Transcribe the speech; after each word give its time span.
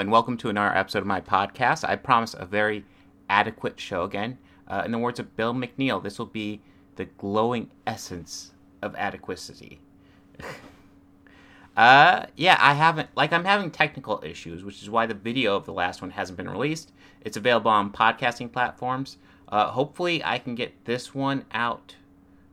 and 0.00 0.10
welcome 0.10 0.38
to 0.38 0.48
another 0.48 0.74
episode 0.74 1.00
of 1.00 1.06
my 1.06 1.20
podcast. 1.20 1.86
I 1.86 1.94
promise 1.94 2.34
a 2.38 2.46
very 2.46 2.86
adequate 3.28 3.78
show 3.78 4.04
again. 4.04 4.38
Uh, 4.66 4.80
in 4.86 4.92
the 4.92 4.98
words 4.98 5.20
of 5.20 5.36
Bill 5.36 5.52
McNeil, 5.52 6.02
this 6.02 6.18
will 6.18 6.24
be 6.24 6.62
the 6.96 7.04
glowing 7.04 7.70
essence 7.86 8.52
of 8.80 8.96
adequacy. 8.96 9.78
uh, 11.76 12.24
yeah, 12.34 12.56
I 12.58 12.72
haven't, 12.72 13.10
like, 13.14 13.34
I'm 13.34 13.44
having 13.44 13.70
technical 13.70 14.22
issues, 14.24 14.64
which 14.64 14.80
is 14.82 14.88
why 14.88 15.04
the 15.04 15.12
video 15.12 15.54
of 15.54 15.66
the 15.66 15.74
last 15.74 16.00
one 16.00 16.12
hasn't 16.12 16.38
been 16.38 16.48
released. 16.48 16.92
It's 17.20 17.36
available 17.36 17.70
on 17.70 17.92
podcasting 17.92 18.50
platforms. 18.50 19.18
Uh, 19.50 19.66
hopefully, 19.66 20.24
I 20.24 20.38
can 20.38 20.54
get 20.54 20.86
this 20.86 21.14
one 21.14 21.44
out. 21.52 21.96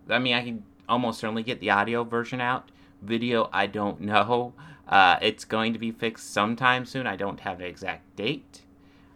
I 0.09 0.19
mean, 0.19 0.33
I 0.33 0.43
can 0.43 0.65
almost 0.89 1.21
certainly 1.21 1.43
get 1.43 1.61
the 1.61 1.69
audio 1.69 2.03
version 2.03 2.41
out. 2.41 2.71
Video, 3.01 3.49
I 3.53 3.67
don't 3.67 4.01
know. 4.11 4.53
Uh, 4.87 5.17
it's 5.21 5.45
going 5.45 5.73
to 5.73 5.79
be 5.79 5.91
fixed 5.91 6.31
sometime 6.33 6.85
soon. 6.85 7.07
I 7.07 7.15
don't 7.15 7.41
have 7.41 7.59
an 7.59 7.65
exact 7.65 8.15
date. 8.15 8.61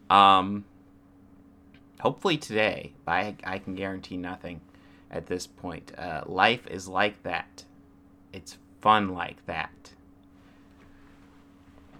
Um, 0.09 0.65
hopefully 2.01 2.37
today, 2.37 2.93
but 3.05 3.11
I, 3.11 3.35
I 3.45 3.57
can 3.59 3.75
guarantee 3.75 4.17
nothing 4.17 4.61
at 5.09 5.27
this 5.27 5.47
point. 5.47 5.91
Uh, 5.97 6.23
life 6.25 6.67
is 6.67 6.87
like 6.87 7.23
that. 7.23 7.65
It's 8.33 8.57
fun 8.81 9.13
like 9.13 9.45
that. 9.45 9.93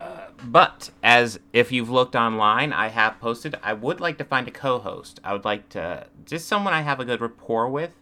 Uh, 0.02 0.28
but 0.44 0.90
as 1.04 1.40
if 1.54 1.72
you've 1.72 1.90
looked 1.90 2.16
online, 2.16 2.74
I 2.74 2.88
have 2.88 3.20
posted. 3.20 3.56
I 3.62 3.74
would 3.74 4.00
like 4.00 4.18
to 4.18 4.24
find 4.26 4.48
a 4.48 4.52
co-host. 4.52 5.20
I 5.24 5.34
would 5.34 5.46
like 5.46 5.70
to 5.70 6.08
just 6.26 6.48
someone 6.48 6.74
I 6.74 6.82
have 6.82 7.00
a 7.00 7.06
good 7.06 7.22
rapport 7.22 7.70
with. 7.70 7.94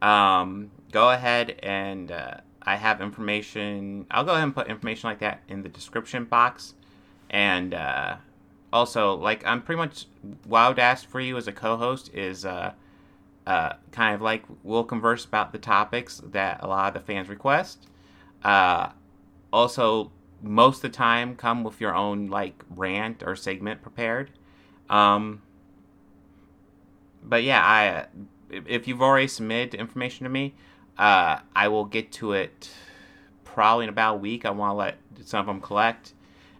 Um, 0.00 0.70
go 0.90 1.10
ahead 1.10 1.58
and 1.62 2.10
uh, 2.10 2.36
I 2.66 2.76
have 2.76 3.00
information. 3.00 4.06
I'll 4.10 4.24
go 4.24 4.32
ahead 4.32 4.44
and 4.44 4.54
put 4.54 4.68
information 4.68 5.08
like 5.08 5.18
that 5.20 5.42
in 5.48 5.62
the 5.62 5.68
description 5.68 6.24
box. 6.24 6.74
And 7.30 7.74
uh, 7.74 8.16
also, 8.72 9.14
like, 9.14 9.44
I'm 9.46 9.62
pretty 9.62 9.78
much. 9.78 10.06
Wild 10.46 10.78
Ask 10.78 11.08
for 11.08 11.20
you 11.20 11.36
as 11.36 11.46
a 11.46 11.52
co 11.52 11.76
host 11.76 12.12
is 12.14 12.44
uh, 12.44 12.72
uh, 13.46 13.74
kind 13.92 14.14
of 14.14 14.22
like 14.22 14.44
we'll 14.62 14.84
converse 14.84 15.24
about 15.24 15.52
the 15.52 15.58
topics 15.58 16.22
that 16.24 16.62
a 16.62 16.66
lot 16.66 16.88
of 16.96 17.02
the 17.02 17.06
fans 17.06 17.28
request. 17.28 17.86
Uh, 18.42 18.90
also, 19.52 20.10
most 20.42 20.76
of 20.76 20.82
the 20.82 20.96
time, 20.96 21.36
come 21.36 21.64
with 21.64 21.80
your 21.80 21.94
own, 21.94 22.28
like, 22.28 22.64
rant 22.74 23.22
or 23.24 23.36
segment 23.36 23.82
prepared. 23.82 24.30
Um, 24.88 25.42
but 27.22 27.42
yeah, 27.42 27.62
I 27.64 28.06
if 28.66 28.86
you've 28.86 29.02
already 29.02 29.28
submitted 29.28 29.74
information 29.74 30.24
to 30.24 30.30
me, 30.30 30.54
uh, 30.98 31.38
I 31.54 31.68
will 31.68 31.84
get 31.84 32.12
to 32.12 32.32
it 32.32 32.70
probably 33.44 33.84
in 33.84 33.90
about 33.90 34.14
a 34.14 34.18
week. 34.18 34.44
I 34.44 34.50
want 34.50 34.70
to 34.70 34.74
let 34.74 34.98
some 35.24 35.40
of 35.40 35.46
them 35.46 35.60
collect, 35.60 36.12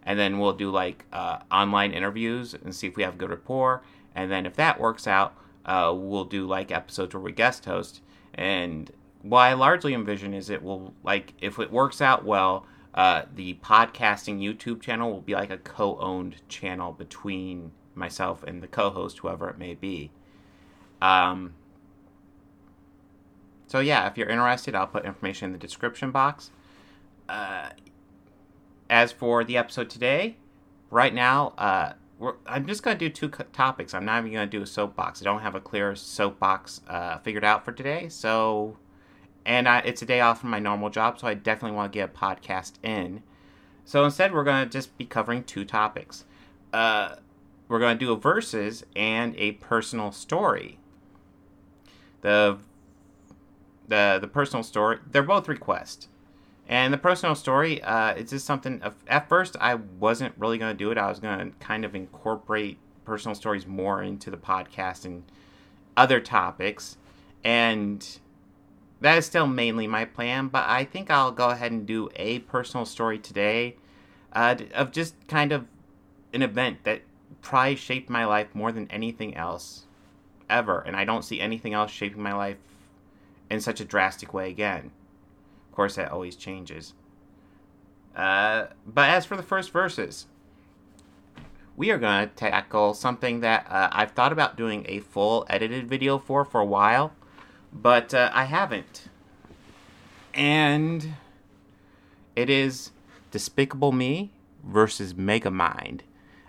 and 0.03 0.17
then 0.17 0.39
we'll 0.39 0.53
do 0.53 0.71
like 0.71 1.05
uh, 1.11 1.39
online 1.51 1.91
interviews 1.91 2.53
and 2.53 2.73
see 2.73 2.87
if 2.87 2.95
we 2.95 3.03
have 3.03 3.17
good 3.17 3.29
rapport. 3.29 3.81
And 4.15 4.31
then 4.31 4.45
if 4.45 4.55
that 4.55 4.79
works 4.79 5.07
out, 5.07 5.35
uh, 5.65 5.93
we'll 5.95 6.25
do 6.25 6.47
like 6.47 6.71
episodes 6.71 7.13
where 7.13 7.21
we 7.21 7.31
guest 7.31 7.65
host. 7.65 8.01
And 8.33 8.91
what 9.21 9.39
I 9.39 9.53
largely 9.53 9.93
envision 9.93 10.33
is 10.33 10.49
it 10.49 10.63
will 10.63 10.93
like 11.03 11.33
if 11.41 11.59
it 11.59 11.71
works 11.71 12.01
out 12.01 12.23
well, 12.23 12.65
uh, 12.93 13.23
the 13.33 13.55
podcasting 13.55 14.39
YouTube 14.39 14.81
channel 14.81 15.11
will 15.11 15.21
be 15.21 15.33
like 15.33 15.49
a 15.49 15.57
co-owned 15.57 16.35
channel 16.47 16.93
between 16.93 17.71
myself 17.93 18.43
and 18.43 18.61
the 18.63 18.67
co-host, 18.67 19.19
whoever 19.19 19.49
it 19.49 19.57
may 19.57 19.73
be. 19.73 20.11
Um, 21.01 21.55
so 23.75 23.81
yeah, 23.81 24.07
if 24.07 24.17
you're 24.17 24.29
interested, 24.29 24.73
I'll 24.73 24.87
put 24.87 25.03
information 25.03 25.47
in 25.47 25.51
the 25.51 25.57
description 25.57 26.09
box. 26.09 26.49
Uh, 27.27 27.71
as 28.89 29.11
for 29.11 29.43
the 29.43 29.57
episode 29.57 29.89
today, 29.89 30.37
right 30.91 31.13
now, 31.13 31.49
uh, 31.57 31.91
I'm 32.47 32.67
just 32.67 32.83
going 32.83 32.97
to 32.97 33.09
do 33.09 33.13
two 33.13 33.27
topics. 33.51 33.93
I'm 33.93 34.05
not 34.05 34.19
even 34.19 34.31
going 34.31 34.49
to 34.49 34.57
do 34.57 34.63
a 34.63 34.65
soapbox. 34.65 35.21
I 35.21 35.25
don't 35.25 35.41
have 35.41 35.55
a 35.55 35.59
clear 35.59 35.93
soapbox 35.93 36.79
uh, 36.87 37.17
figured 37.17 37.43
out 37.43 37.65
for 37.65 37.73
today. 37.73 38.07
So, 38.07 38.77
and 39.45 39.67
I, 39.67 39.79
it's 39.79 40.01
a 40.01 40.05
day 40.05 40.21
off 40.21 40.39
from 40.39 40.51
my 40.51 40.59
normal 40.59 40.89
job, 40.89 41.19
so 41.19 41.27
I 41.27 41.33
definitely 41.33 41.75
want 41.75 41.91
to 41.91 41.99
get 41.99 42.11
a 42.11 42.17
podcast 42.17 42.75
in. 42.81 43.23
So 43.83 44.05
instead, 44.05 44.33
we're 44.33 44.45
going 44.45 44.63
to 44.63 44.71
just 44.71 44.97
be 44.97 45.03
covering 45.03 45.43
two 45.43 45.65
topics. 45.65 46.23
Uh, 46.71 47.15
we're 47.67 47.79
going 47.79 47.97
to 47.97 48.05
do 48.05 48.13
a 48.13 48.15
verses 48.15 48.85
and 48.95 49.35
a 49.35 49.51
personal 49.51 50.13
story. 50.13 50.79
The 52.21 52.59
the 53.87 54.17
the 54.21 54.27
personal 54.27 54.63
story 54.63 54.99
they're 55.11 55.23
both 55.23 55.47
requests. 55.47 56.07
And 56.67 56.91
the 56.91 56.97
personal 56.97 57.35
story 57.35 57.81
uh, 57.83 58.13
it's 58.13 58.31
just 58.31 58.45
something 58.45 58.81
at 59.07 59.29
first 59.29 59.55
i 59.59 59.75
wasn't 59.75 60.33
really 60.37 60.57
going 60.57 60.75
to 60.75 60.77
do 60.77 60.91
it. 60.91 60.97
I 60.97 61.07
was 61.07 61.19
going 61.19 61.37
to 61.39 61.57
kind 61.59 61.85
of 61.85 61.95
incorporate 61.95 62.77
personal 63.05 63.35
stories 63.35 63.67
more 63.67 64.01
into 64.01 64.31
the 64.31 64.37
podcast 64.37 65.05
and 65.05 65.23
other 65.95 66.19
topics. 66.19 66.97
And 67.43 68.19
that 69.01 69.17
is 69.17 69.25
still 69.25 69.45
mainly 69.45 69.87
my 69.87 70.05
plan 70.05 70.47
but 70.47 70.63
i 70.67 70.83
think 70.83 71.11
i'll 71.11 71.31
go 71.31 71.49
ahead 71.49 71.71
and 71.71 71.85
do 71.85 72.09
a 72.15 72.39
personal 72.39 72.85
story 72.85 73.19
today 73.19 73.75
uh, 74.33 74.55
of 74.73 74.91
just 74.91 75.15
kind 75.27 75.51
of 75.51 75.65
an 76.33 76.41
event 76.41 76.79
that 76.83 77.01
probably 77.41 77.75
shaped 77.75 78.09
my 78.09 78.25
life 78.25 78.47
more 78.53 78.71
than 78.71 78.89
anything 78.91 79.35
else 79.35 79.85
ever. 80.49 80.79
And 80.79 80.95
i 80.95 81.05
don't 81.05 81.23
see 81.23 81.39
anything 81.39 81.73
else 81.73 81.91
shaping 81.91 82.21
my 82.21 82.33
life 82.33 82.57
in 83.49 83.59
such 83.59 83.79
a 83.79 83.85
drastic 83.85 84.33
way 84.33 84.49
again. 84.49 84.91
Of 85.69 85.75
course, 85.75 85.95
that 85.95 86.11
always 86.11 86.35
changes. 86.35 86.93
Uh, 88.15 88.67
but 88.85 89.09
as 89.09 89.25
for 89.25 89.35
the 89.35 89.43
first 89.43 89.71
verses, 89.71 90.27
we 91.75 91.91
are 91.91 91.97
going 91.97 92.29
to 92.29 92.33
tackle 92.33 92.93
something 92.93 93.41
that 93.41 93.67
uh, 93.69 93.89
I've 93.91 94.11
thought 94.11 94.31
about 94.31 94.55
doing 94.55 94.85
a 94.87 94.99
full 94.99 95.45
edited 95.49 95.87
video 95.89 96.17
for 96.17 96.45
for 96.45 96.61
a 96.61 96.65
while, 96.65 97.13
but 97.73 98.13
uh, 98.13 98.31
I 98.33 98.45
haven't. 98.45 99.09
And 100.33 101.15
it 102.35 102.49
is 102.49 102.91
Despicable 103.31 103.91
Me 103.91 104.31
versus 104.63 105.13
Megamind. 105.13 106.01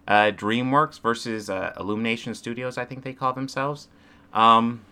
Uh, 0.06 0.31
DreamWorks 0.31 1.01
versus 1.01 1.51
uh, 1.51 1.73
Illumination 1.79 2.35
Studios, 2.35 2.79
I 2.79 2.85
think 2.85 3.03
they 3.03 3.12
call 3.12 3.33
themselves. 3.33 3.89
Um, 4.33 4.83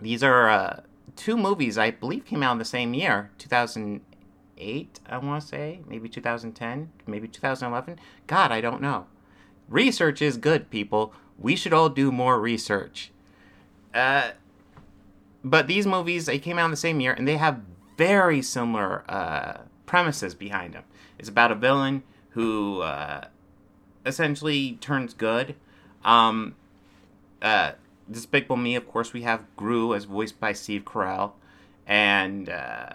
these 0.00 0.22
are 0.22 0.48
uh, 0.48 0.80
two 1.16 1.36
movies 1.36 1.78
I 1.78 1.90
believe 1.90 2.24
came 2.24 2.42
out 2.42 2.52
in 2.52 2.58
the 2.58 2.64
same 2.64 2.94
year, 2.94 3.30
2008, 3.38 5.00
I 5.08 5.18
want 5.18 5.42
to 5.42 5.46
say, 5.46 5.80
maybe 5.86 6.08
2010, 6.08 6.90
maybe 7.06 7.28
2011. 7.28 7.98
God, 8.26 8.52
I 8.52 8.60
don't 8.60 8.80
know. 8.80 9.06
Research 9.68 10.22
is 10.22 10.36
good, 10.36 10.70
people. 10.70 11.12
We 11.38 11.56
should 11.56 11.72
all 11.72 11.88
do 11.88 12.10
more 12.10 12.40
research. 12.40 13.10
Uh, 13.94 14.30
but 15.44 15.66
these 15.66 15.86
movies, 15.86 16.26
they 16.26 16.38
came 16.38 16.58
out 16.58 16.66
in 16.66 16.70
the 16.70 16.76
same 16.76 17.00
year, 17.00 17.12
and 17.12 17.26
they 17.26 17.36
have 17.36 17.60
very 17.96 18.42
similar 18.42 19.04
uh, 19.08 19.62
premises 19.86 20.34
behind 20.34 20.74
them. 20.74 20.84
It's 21.18 21.28
about 21.28 21.52
a 21.52 21.54
villain 21.54 22.02
who 22.30 22.80
uh, 22.80 23.26
essentially 24.06 24.78
turns 24.80 25.14
good. 25.14 25.54
Um, 26.04 26.54
uh, 27.42 27.72
Despicable 28.10 28.56
Me, 28.56 28.74
of 28.74 28.88
course, 28.88 29.12
we 29.12 29.22
have 29.22 29.44
Gru 29.56 29.94
as 29.94 30.04
voiced 30.04 30.40
by 30.40 30.52
Steve 30.52 30.84
Carell, 30.84 31.32
and 31.86 32.48
uh, 32.48 32.94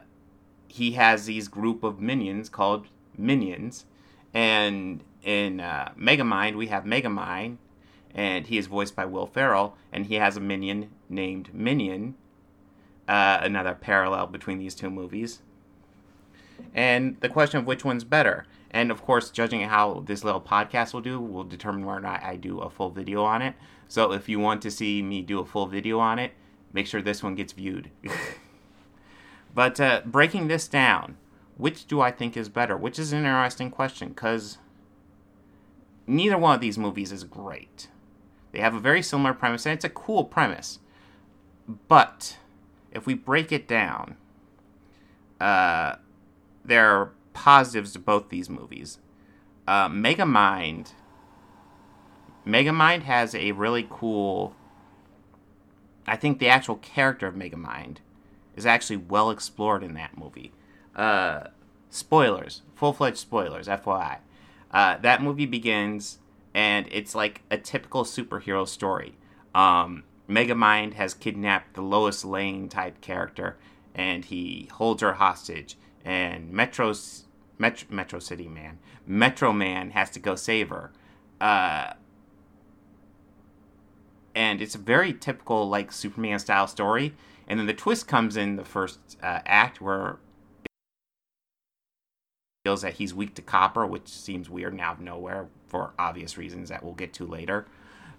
he 0.67 0.91
has 0.91 1.25
these 1.25 1.47
group 1.47 1.83
of 1.83 2.01
minions 2.01 2.49
called 2.49 2.87
Minions. 3.17 3.85
And 4.33 5.03
in 5.23 5.61
uh, 5.61 5.93
Megamind, 5.97 6.55
we 6.55 6.67
have 6.67 6.83
Megamind, 6.83 7.57
and 8.13 8.47
he 8.47 8.57
is 8.57 8.67
voiced 8.67 8.95
by 8.95 9.05
Will 9.05 9.25
Ferrell, 9.25 9.77
and 9.91 10.07
he 10.07 10.15
has 10.15 10.35
a 10.35 10.41
minion 10.41 10.89
named 11.09 11.53
Minion. 11.53 12.15
Uh, 13.07 13.39
another 13.41 13.75
parallel 13.75 14.25
between 14.27 14.57
these 14.57 14.73
two 14.73 14.89
movies. 14.89 15.41
And 16.73 17.17
the 17.19 17.29
question 17.29 17.59
of 17.59 17.67
which 17.67 17.85
one's 17.85 18.03
better. 18.03 18.47
And 18.75 18.91
of 18.91 19.01
course, 19.01 19.29
judging 19.29 19.61
how 19.61 20.03
this 20.05 20.25
little 20.25 20.41
podcast 20.41 20.93
will 20.93 20.99
do 20.99 21.17
will 21.17 21.45
determine 21.45 21.85
whether 21.85 21.99
or 21.99 22.01
not 22.01 22.21
I 22.21 22.35
do 22.35 22.59
a 22.59 22.69
full 22.69 22.89
video 22.89 23.23
on 23.23 23.41
it. 23.41 23.55
So 23.87 24.11
if 24.11 24.27
you 24.27 24.37
want 24.37 24.61
to 24.63 24.69
see 24.69 25.01
me 25.01 25.21
do 25.21 25.39
a 25.39 25.45
full 25.45 25.65
video 25.65 25.97
on 25.99 26.19
it, 26.19 26.33
make 26.73 26.85
sure 26.85 27.01
this 27.01 27.23
one 27.23 27.35
gets 27.35 27.53
viewed. 27.53 27.89
but 29.55 29.79
uh, 29.79 30.01
breaking 30.05 30.49
this 30.49 30.67
down, 30.67 31.15
which 31.55 31.87
do 31.87 32.01
I 32.01 32.11
think 32.11 32.35
is 32.35 32.49
better? 32.49 32.75
Which 32.75 32.99
is 32.99 33.13
an 33.13 33.19
interesting 33.19 33.71
question 33.71 34.09
because 34.09 34.57
neither 36.05 36.37
one 36.37 36.55
of 36.55 36.59
these 36.59 36.77
movies 36.77 37.13
is 37.13 37.23
great. 37.23 37.87
They 38.51 38.59
have 38.59 38.75
a 38.75 38.79
very 38.81 39.01
similar 39.01 39.33
premise, 39.33 39.65
and 39.65 39.73
it's 39.73 39.85
a 39.85 39.89
cool 39.89 40.25
premise. 40.25 40.79
But 41.87 42.39
if 42.91 43.05
we 43.05 43.13
break 43.13 43.53
it 43.53 43.69
down, 43.69 44.17
uh, 45.39 45.95
there 46.65 46.89
are 46.89 47.11
positives 47.35 47.93
to 47.93 47.99
both 47.99 48.29
these 48.29 48.49
movies. 48.49 48.97
Uh, 49.67 49.87
Megamind 49.89 50.93
Megamind 52.45 53.03
has 53.03 53.33
a 53.33 53.51
really 53.53 53.87
cool. 53.89 54.55
I 56.07 56.15
think 56.15 56.39
the 56.39 56.47
actual 56.47 56.75
character 56.75 57.27
of 57.27 57.35
Megamind 57.35 57.97
is 58.55 58.65
actually 58.65 58.97
well 58.97 59.31
explored 59.31 59.83
in 59.83 59.95
that 59.95 60.17
movie. 60.17 60.53
Uh, 60.95 61.47
spoilers, 61.89 62.61
full 62.75 62.93
fledged 62.93 63.17
spoilers, 63.17 63.67
FYI. 63.67 64.19
Uh, 64.69 64.97
that 64.97 65.23
movie 65.23 65.47
begins, 65.47 66.19
and 66.53 66.87
it's 66.91 67.15
like 67.15 67.41
a 67.49 67.57
typical 67.57 68.03
superhero 68.03 68.67
story. 68.67 69.15
Um, 69.55 70.03
Megamind 70.29 70.93
has 70.93 71.13
kidnapped 71.13 71.73
the 71.73 71.81
Lois 71.81 72.23
Lane 72.23 72.69
type 72.69 73.01
character, 73.01 73.57
and 73.95 74.25
he 74.25 74.69
holds 74.73 75.01
her 75.01 75.13
hostage. 75.13 75.77
And 76.03 76.51
Metro's 76.51 77.24
Metro, 77.57 77.87
Metro 77.89 78.19
City 78.19 78.47
Man, 78.47 78.79
Metro 79.05 79.53
Man 79.53 79.91
has 79.91 80.09
to 80.11 80.19
go 80.19 80.35
save 80.35 80.69
her. 80.69 80.91
Uh, 81.39 81.93
and 84.35 84.61
it's 84.61 84.75
a 84.75 84.79
very 84.79 85.13
typical 85.13 85.67
like 85.67 85.91
Superman 85.91 86.39
style 86.39 86.67
story. 86.67 87.13
And 87.47 87.59
then 87.59 87.67
the 87.67 87.73
twist 87.73 88.07
comes 88.07 88.37
in 88.37 88.55
the 88.55 88.65
first 88.65 88.99
uh, 89.21 89.39
act 89.45 89.79
where 89.79 90.17
feels 92.65 92.81
that 92.81 92.93
he's 92.93 93.13
weak 93.13 93.35
to 93.35 93.43
copper, 93.43 93.85
which 93.85 94.07
seems 94.07 94.49
weird 94.49 94.73
now 94.73 94.91
of 94.91 94.99
nowhere 94.99 95.47
for 95.67 95.93
obvious 95.99 96.35
reasons 96.35 96.69
that 96.69 96.83
we'll 96.83 96.95
get 96.95 97.13
to 97.13 97.25
later. 97.25 97.67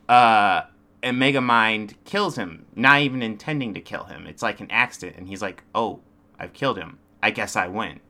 Uh, 0.09 0.63
and 1.03 1.21
Megamind 1.21 1.95
kills 2.05 2.37
him, 2.37 2.65
not 2.77 3.01
even 3.01 3.23
intending 3.23 3.75
to 3.75 3.81
kill 3.81 4.05
him. 4.05 4.27
It's 4.27 4.43
like 4.43 4.61
an 4.61 4.71
accident, 4.71 5.19
and 5.19 5.27
he's 5.27 5.43
like, 5.43 5.65
"Oh, 5.75 6.01
I've 6.39 6.53
killed 6.53 6.79
him. 6.79 6.99
I 7.21 7.33
guess 7.33 7.57
I 7.57 7.67
win." 7.67 8.01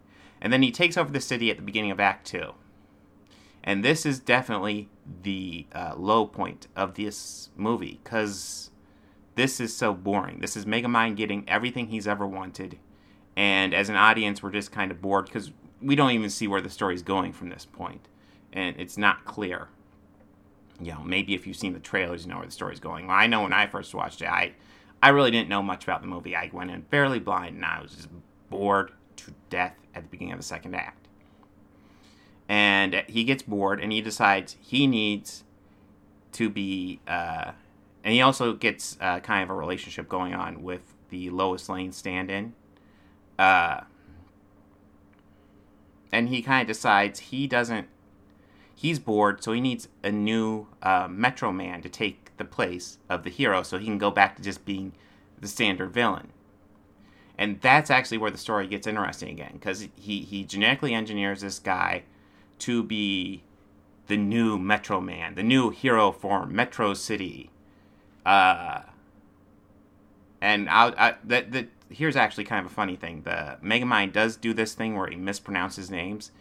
And 0.41 0.53
then 0.53 0.63
he 0.63 0.71
takes 0.71 0.97
over 0.97 1.11
the 1.11 1.21
city 1.21 1.51
at 1.51 1.57
the 1.57 1.63
beginning 1.63 1.91
of 1.91 2.01
Act 2.01 2.27
Two. 2.27 2.55
And 3.65 3.85
this 3.85 4.07
is 4.07 4.21
definitely 4.21 4.89
the 5.23 5.67
uh, 5.73 5.95
low 5.97 6.27
point 6.27 6.69
of 6.77 6.95
this 6.95 7.51
movie 7.57 8.01
because 8.03 8.71
this 9.35 9.61
is 9.61 9.77
so 9.77 9.93
boring. 9.93 10.39
This 10.41 10.57
is 10.57 10.65
Megamind 10.65 11.17
getting 11.17 11.49
everything 11.49 11.89
he's 11.89 12.07
ever 12.07 12.27
wanted, 12.27 12.79
and 13.37 13.75
as 13.75 13.89
an 13.89 13.97
audience, 13.97 14.43
we're 14.43 14.53
just 14.53 14.73
kind 14.73 14.91
of 14.91 15.03
bored 15.03 15.27
because 15.27 15.51
we 15.83 15.97
don't 15.97 16.13
even 16.13 16.31
see 16.31 16.47
where 16.49 16.61
the 16.61 16.71
story's 16.71 17.03
going 17.03 17.33
from 17.33 17.49
this 17.49 17.65
point. 17.65 17.77
point, 17.77 18.09
and 18.53 18.77
it's 18.79 18.97
not 18.97 19.25
clear. 19.25 19.69
You 20.81 20.93
know, 20.93 21.03
maybe 21.05 21.35
if 21.35 21.47
you've 21.47 21.57
seen 21.57 21.73
the 21.73 21.81
trailers, 21.81 22.25
you 22.25 22.31
know 22.31 22.39
where 22.39 22.47
the 22.47 22.53
story's 22.53 22.81
going. 22.81 23.07
Well, 23.07 23.17
I 23.17 23.27
know 23.27 23.43
when 23.43 23.53
I 23.53 23.67
first 23.67 23.95
watched 23.95 24.23
it, 24.23 24.29
I, 24.29 24.55
I 25.03 25.11
really 25.11 25.31
didn't 25.31 25.49
know 25.49 25.63
much 25.63 25.85
about 25.85 26.03
the 26.03 26.09
movie. 26.09 26.35
I 26.35 26.51
went 26.53 26.71
in 26.71 26.83
fairly 26.83 27.19
blind, 27.19 27.57
and 27.57 27.65
I 27.65 27.81
was 27.81 27.93
just 27.93 28.09
bored 28.51 28.93
to 29.17 29.35
death 29.51 29.75
at 29.97 30.03
the 30.03 30.09
beginning 30.09 30.33
of 30.33 30.39
the 30.39 30.45
second 30.45 30.75
act. 30.75 31.09
And 32.49 33.03
he 33.09 33.25
gets 33.25 33.43
bored, 33.43 33.81
and 33.81 33.91
he 33.91 34.01
decides 34.01 34.57
he 34.61 34.87
needs 34.87 35.43
to 36.33 36.49
be, 36.49 37.01
uh, 37.09 37.53
and 38.05 38.15
he 38.15 38.21
also 38.21 38.53
gets 38.53 38.97
uh, 39.01 39.19
kind 39.21 39.43
of 39.43 39.51
a 39.51 39.55
relationship 39.55 40.09
going 40.09 40.35
on 40.35 40.63
with 40.63 40.95
the 41.09 41.31
Lois 41.31 41.69
Lane 41.69 41.91
stand-in. 41.93 42.55
Uh, 43.39 43.81
and 46.13 46.29
he 46.29 46.41
kind 46.43 46.63
of 46.63 46.69
decides 46.69 47.19
he 47.19 47.47
doesn't 47.47 47.89
he's 48.75 48.99
bored 48.99 49.43
so 49.43 49.53
he 49.53 49.61
needs 49.61 49.89
a 50.03 50.11
new 50.11 50.67
uh, 50.83 51.09
metro 51.11 51.53
man 51.53 51.83
to 51.83 51.89
take 51.89 52.31
the 52.37 52.45
place 52.45 52.99
of 53.09 53.23
the 53.23 53.31
hero 53.31 53.63
so 53.63 53.79
he 53.79 53.87
can 53.87 53.99
go 53.99 54.11
back 54.11 54.37
to 54.37 54.43
just 54.43 54.65
being 54.65 54.93
the 55.41 55.49
standard 55.49 55.93
villain 55.93 56.29
and 57.39 57.61
that's 57.61 57.91
actually 57.91 58.19
where 58.19 58.31
the 58.31 58.39
story 58.39 58.67
gets 58.67 58.87
interesting 58.87 59.29
again 59.31 59.53
because 59.55 59.89
he, 59.97 60.21
he 60.21 60.45
genetically 60.45 60.95
engineers 60.95 61.41
this 61.41 61.59
guy 61.59 62.03
to 62.59 62.83
be 62.83 63.43
the 64.07 64.17
new 64.17 64.59
metro 64.59 65.01
man 65.01 65.35
the 65.35 65.43
new 65.43 65.71
hero 65.71 66.13
for 66.13 66.47
metro 66.47 66.95
city 66.95 67.51
uh, 68.25 68.83
and 70.41 70.69
I, 70.69 70.89
I, 70.99 71.15
that, 71.25 71.53
that 71.53 71.69
here's 71.89 72.17
actually 72.17 72.45
kind 72.45 72.65
of 72.65 72.71
a 72.71 72.75
funny 72.75 72.97
thing. 72.97 73.23
The 73.23 73.59
Megamind 73.63 74.13
does 74.13 74.37
do 74.37 74.53
this 74.53 74.75
thing 74.75 74.97
where 74.97 75.09
he 75.09 75.17
mispronounces 75.17 75.91
names, 75.91 76.33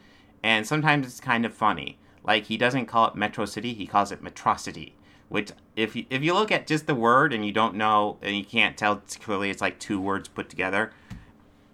and 0.43 0.65
sometimes 0.67 1.05
it's 1.05 1.19
kind 1.19 1.45
of 1.45 1.53
funny. 1.53 1.97
Like 2.23 2.45
he 2.45 2.57
doesn't 2.57 2.87
call 2.87 3.07
it 3.07 3.15
Metro 3.15 3.45
City, 3.45 3.73
he 3.73 3.85
calls 3.85 4.11
it 4.11 4.23
Metrocity. 4.23 4.93
Which, 5.29 5.51
if 5.75 5.95
you, 5.95 6.05
if 6.09 6.23
you 6.23 6.33
look 6.33 6.51
at 6.51 6.67
just 6.67 6.87
the 6.87 6.95
word 6.95 7.33
and 7.33 7.45
you 7.45 7.51
don't 7.51 7.75
know 7.75 8.17
and 8.21 8.35
you 8.35 8.45
can't 8.45 8.77
tell 8.77 9.01
clearly, 9.19 9.49
it's 9.49 9.61
like 9.61 9.79
two 9.79 9.99
words 9.99 10.27
put 10.27 10.49
together. 10.49 10.91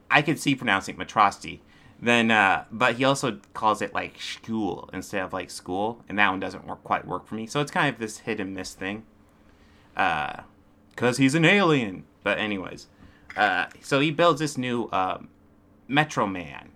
I 0.09 0.21
could 0.21 0.39
see 0.39 0.55
pronouncing 0.55 0.95
matrosti. 0.95 1.59
Then, 2.01 2.31
uh, 2.31 2.65
but 2.71 2.95
he 2.95 3.03
also 3.03 3.39
calls 3.53 3.81
it 3.81 3.93
like 3.93 4.19
school 4.19 4.89
instead 4.91 5.21
of 5.21 5.33
like 5.33 5.51
school, 5.51 6.03
and 6.09 6.17
that 6.17 6.29
one 6.29 6.39
doesn't 6.39 6.65
work 6.65 6.83
quite 6.83 7.05
work 7.05 7.27
for 7.27 7.35
me. 7.35 7.45
So 7.45 7.61
it's 7.61 7.69
kind 7.69 7.93
of 7.93 7.99
this 7.99 8.19
hit 8.19 8.39
and 8.39 8.55
miss 8.55 8.73
thing. 8.73 9.03
Uh, 9.95 10.41
cause 10.95 11.17
he's 11.17 11.35
an 11.35 11.45
alien. 11.45 12.05
But 12.23 12.39
anyways, 12.39 12.87
uh, 13.37 13.67
so 13.81 13.99
he 13.99 14.09
builds 14.09 14.39
this 14.39 14.57
new 14.57 14.89
um, 14.91 15.29
Metro 15.87 16.25
Man, 16.25 16.69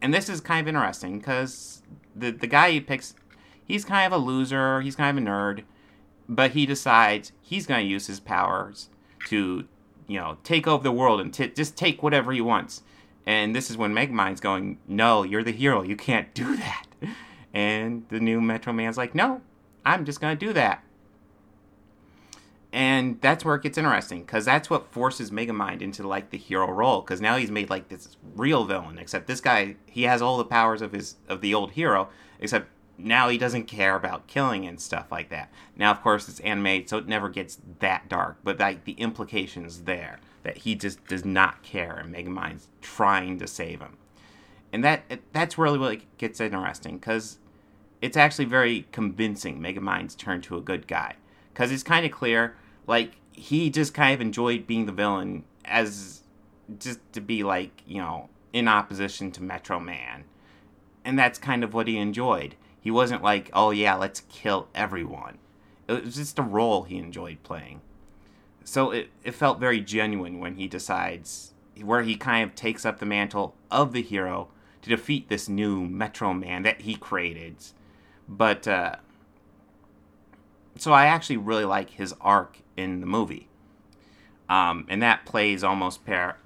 and 0.00 0.12
this 0.12 0.28
is 0.28 0.40
kind 0.40 0.60
of 0.60 0.68
interesting 0.68 1.18
because 1.18 1.82
the 2.16 2.32
the 2.32 2.48
guy 2.48 2.72
he 2.72 2.80
picks, 2.80 3.14
he's 3.64 3.84
kind 3.84 4.12
of 4.12 4.20
a 4.20 4.24
loser. 4.24 4.80
He's 4.80 4.96
kind 4.96 5.16
of 5.16 5.22
a 5.22 5.26
nerd, 5.26 5.62
but 6.34 6.52
he 6.52 6.66
decides 6.66 7.32
he's 7.40 7.66
going 7.66 7.84
to 7.84 7.90
use 7.90 8.06
his 8.06 8.20
powers 8.20 8.88
to, 9.28 9.66
you 10.06 10.18
know, 10.18 10.38
take 10.44 10.66
over 10.66 10.82
the 10.82 10.92
world 10.92 11.20
and 11.20 11.32
t- 11.32 11.48
just 11.48 11.76
take 11.76 12.02
whatever 12.02 12.32
he 12.32 12.40
wants. 12.40 12.82
And 13.26 13.54
this 13.54 13.70
is 13.70 13.76
when 13.76 13.94
Megamind's 13.94 14.40
going, 14.40 14.78
"No, 14.88 15.22
you're 15.22 15.44
the 15.44 15.52
hero. 15.52 15.82
You 15.82 15.96
can't 15.96 16.34
do 16.34 16.56
that." 16.56 16.86
And 17.54 18.06
the 18.08 18.18
new 18.18 18.40
Metro 18.40 18.72
Man's 18.72 18.96
like, 18.96 19.14
"No, 19.14 19.42
I'm 19.84 20.04
just 20.04 20.20
going 20.20 20.36
to 20.36 20.46
do 20.46 20.52
that." 20.54 20.82
and 22.72 23.20
that's 23.20 23.44
where 23.44 23.54
it 23.54 23.62
gets 23.62 23.76
interesting 23.76 24.22
because 24.22 24.46
that's 24.46 24.70
what 24.70 24.90
forces 24.90 25.30
Megamind 25.30 25.82
into 25.82 26.06
like 26.08 26.30
the 26.30 26.38
hero 26.38 26.70
role 26.70 27.02
because 27.02 27.20
now 27.20 27.36
he's 27.36 27.50
made 27.50 27.68
like 27.68 27.88
this 27.88 28.16
real 28.34 28.64
villain. 28.64 28.98
Except 28.98 29.26
this 29.26 29.42
guy, 29.42 29.76
he 29.86 30.04
has 30.04 30.22
all 30.22 30.38
the 30.38 30.44
powers 30.44 30.80
of 30.80 30.92
his 30.92 31.16
of 31.28 31.42
the 31.42 31.52
old 31.52 31.72
hero, 31.72 32.08
except 32.40 32.68
now 32.98 33.28
he 33.28 33.38
doesn't 33.38 33.64
care 33.64 33.96
about 33.96 34.26
killing 34.26 34.66
and 34.66 34.80
stuff 34.80 35.10
like 35.10 35.30
that. 35.30 35.50
Now, 35.76 35.90
of 35.90 36.02
course, 36.02 36.28
it's 36.28 36.40
animated, 36.40 36.88
so 36.88 36.98
it 36.98 37.08
never 37.08 37.28
gets 37.28 37.58
that 37.80 38.08
dark, 38.08 38.38
but 38.44 38.60
like 38.60 38.84
the 38.84 38.92
implications 38.92 39.82
there 39.82 40.20
that 40.42 40.58
he 40.58 40.74
just 40.74 41.06
does 41.06 41.24
not 41.24 41.62
care, 41.62 41.96
and 41.96 42.14
Megamind's 42.14 42.68
trying 42.80 43.38
to 43.38 43.46
save 43.46 43.80
him, 43.80 43.96
and 44.72 44.84
that 44.84 45.20
that's 45.32 45.58
really 45.58 45.78
what 45.78 46.00
gets 46.18 46.40
interesting 46.40 46.98
because 46.98 47.38
it's 48.00 48.16
actually 48.16 48.44
very 48.44 48.86
convincing. 48.92 49.60
Megamind's 49.60 50.14
turn 50.14 50.40
to 50.42 50.56
a 50.56 50.60
good 50.60 50.86
guy 50.86 51.16
because 51.52 51.70
it's 51.70 51.82
kind 51.82 52.04
of 52.04 52.12
clear 52.12 52.56
like 52.86 53.16
he 53.32 53.70
just 53.70 53.94
kind 53.94 54.14
of 54.14 54.20
enjoyed 54.20 54.66
being 54.66 54.86
the 54.86 54.92
villain 54.92 55.44
as 55.64 56.22
just 56.78 57.00
to 57.12 57.20
be 57.20 57.42
like 57.42 57.82
you 57.86 57.98
know 57.98 58.28
in 58.52 58.68
opposition 58.68 59.30
to 59.32 59.42
Metro 59.42 59.80
Man, 59.80 60.24
and 61.04 61.18
that's 61.18 61.38
kind 61.38 61.64
of 61.64 61.72
what 61.74 61.88
he 61.88 61.96
enjoyed. 61.96 62.56
He 62.82 62.90
wasn't 62.90 63.22
like, 63.22 63.48
oh 63.54 63.70
yeah, 63.70 63.94
let's 63.94 64.24
kill 64.28 64.68
everyone. 64.74 65.38
It 65.88 66.04
was 66.04 66.16
just 66.16 66.38
a 66.38 66.42
role 66.42 66.82
he 66.82 66.98
enjoyed 66.98 67.42
playing. 67.44 67.80
So 68.64 68.90
it, 68.90 69.10
it 69.22 69.34
felt 69.34 69.60
very 69.60 69.80
genuine 69.80 70.40
when 70.40 70.56
he 70.56 70.66
decides 70.66 71.54
where 71.80 72.02
he 72.02 72.16
kind 72.16 72.48
of 72.48 72.56
takes 72.56 72.84
up 72.84 72.98
the 72.98 73.06
mantle 73.06 73.54
of 73.70 73.92
the 73.92 74.02
hero 74.02 74.48
to 74.82 74.90
defeat 74.90 75.28
this 75.28 75.48
new 75.48 75.86
Metro 75.86 76.34
Man 76.34 76.64
that 76.64 76.82
he 76.82 76.96
created. 76.96 77.56
But 78.28 78.66
uh, 78.66 78.96
so 80.76 80.92
I 80.92 81.06
actually 81.06 81.36
really 81.36 81.64
like 81.64 81.90
his 81.90 82.14
arc 82.20 82.58
in 82.76 83.00
the 83.00 83.06
movie, 83.06 83.48
um, 84.48 84.86
and 84.88 85.00
that 85.02 85.24
plays 85.24 85.62
almost 85.62 86.04
pair 86.04 86.38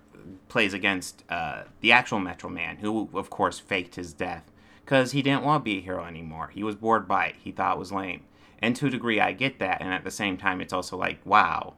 plays 0.48 0.74
against 0.74 1.22
uh, 1.30 1.62
the 1.80 1.92
actual 1.92 2.18
Metro 2.18 2.50
Man, 2.50 2.76
who 2.76 3.08
of 3.14 3.30
course 3.30 3.58
faked 3.58 3.94
his 3.94 4.12
death 4.12 4.50
because 4.86 5.10
he 5.10 5.20
didn't 5.20 5.42
want 5.42 5.62
to 5.62 5.64
be 5.64 5.78
a 5.78 5.82
hero 5.82 6.04
anymore. 6.04 6.52
He 6.54 6.62
was 6.62 6.76
bored 6.76 7.08
by 7.08 7.26
it. 7.26 7.34
He 7.42 7.50
thought 7.50 7.74
it 7.74 7.78
was 7.78 7.90
lame, 7.90 8.22
and 8.62 8.76
to 8.76 8.86
a 8.86 8.90
degree, 8.90 9.20
I 9.20 9.32
get 9.32 9.58
that. 9.58 9.82
And 9.82 9.92
at 9.92 10.04
the 10.04 10.12
same 10.12 10.36
time, 10.36 10.60
it's 10.60 10.72
also 10.72 10.96
like, 10.96 11.18
wow, 11.26 11.74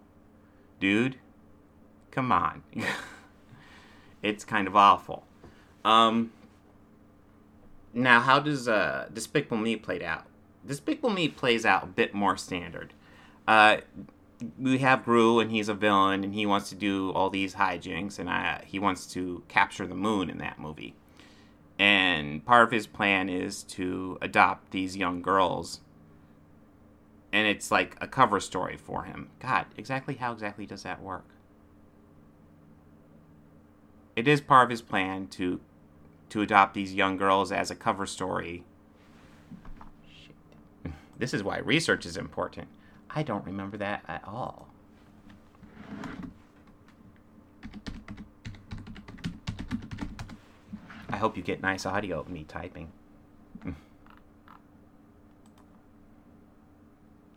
dude, 0.78 1.16
come 2.10 2.30
on, 2.30 2.62
it's 4.22 4.44
kind 4.44 4.68
of 4.68 4.76
awful. 4.76 5.24
Um, 5.86 6.32
now, 7.94 8.20
how 8.20 8.40
does 8.40 8.68
uh, 8.68 9.08
Despicable 9.12 9.56
Me 9.56 9.74
played 9.76 10.02
out? 10.02 10.26
Despicable 10.66 11.10
Me 11.10 11.28
plays 11.28 11.64
out 11.64 11.84
a 11.84 11.86
bit 11.86 12.12
more 12.12 12.36
standard. 12.36 12.92
Uh, 13.46 13.78
we 14.60 14.78
have 14.78 15.06
Gru, 15.06 15.40
and 15.40 15.50
he's 15.50 15.70
a 15.70 15.74
villain, 15.74 16.22
and 16.24 16.34
he 16.34 16.44
wants 16.44 16.68
to 16.68 16.74
do 16.74 17.10
all 17.12 17.30
these 17.30 17.54
hijinks, 17.54 18.18
and 18.18 18.28
I, 18.28 18.64
he 18.66 18.78
wants 18.78 19.06
to 19.14 19.42
capture 19.48 19.86
the 19.86 19.94
moon 19.94 20.28
in 20.28 20.36
that 20.38 20.58
movie. 20.58 20.94
And 21.78 22.44
part 22.44 22.64
of 22.64 22.73
his 22.73 22.87
plan 22.87 23.28
is 23.28 23.62
to 23.64 24.18
adopt 24.20 24.73
these 24.73 24.97
young 24.97 25.23
girls, 25.23 25.80
and 27.32 27.47
it's 27.47 27.70
like 27.70 27.97
a 28.00 28.08
cover 28.08 28.40
story 28.40 28.76
for 28.76 29.04
him. 29.04 29.30
God, 29.38 29.66
exactly 29.76 30.14
how 30.16 30.32
exactly 30.32 30.66
does 30.66 30.82
that 30.82 31.00
work? 31.00 31.26
It 34.16 34.26
is 34.26 34.40
part 34.40 34.64
of 34.64 34.70
his 34.70 34.82
plan 34.82 35.28
to 35.28 35.61
to 36.30 36.42
adopt 36.42 36.75
these 36.75 36.92
young 36.94 37.16
girls 37.16 37.50
as 37.52 37.70
a 37.70 37.75
cover 37.75 38.04
story 38.04 38.64
Shit. 40.12 40.92
this 41.18 41.32
is 41.32 41.42
why 41.42 41.58
research 41.58 42.04
is 42.04 42.16
important. 42.16 42.68
I 43.08 43.23
don't 43.23 43.47
remember 43.47 43.76
that 43.78 44.02
at 44.08 44.23
all. 44.26 44.68
I 51.18 51.20
hope 51.20 51.37
you 51.37 51.42
get 51.42 51.60
nice 51.60 51.84
audio 51.84 52.20
of 52.20 52.28
me 52.28 52.44
typing. 52.44 52.92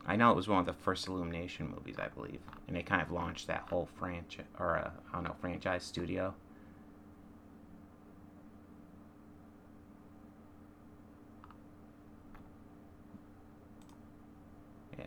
I 0.05 0.15
know 0.15 0.29
it 0.29 0.35
was 0.35 0.47
one 0.47 0.59
of 0.59 0.67
the 0.67 0.73
first 0.73 1.07
Illumination 1.07 1.73
movies, 1.75 1.95
I 1.97 2.09
believe, 2.09 2.41
and 2.67 2.77
it 2.77 2.85
kind 2.85 3.01
of 3.01 3.11
launched 3.11 3.47
that 3.47 3.61
whole 3.71 3.89
franchise 3.97 4.45
or 4.59 4.77
uh, 4.77 4.91
I 5.09 5.15
don't 5.15 5.23
know 5.23 5.35
franchise 5.41 5.83
studio. 5.83 6.35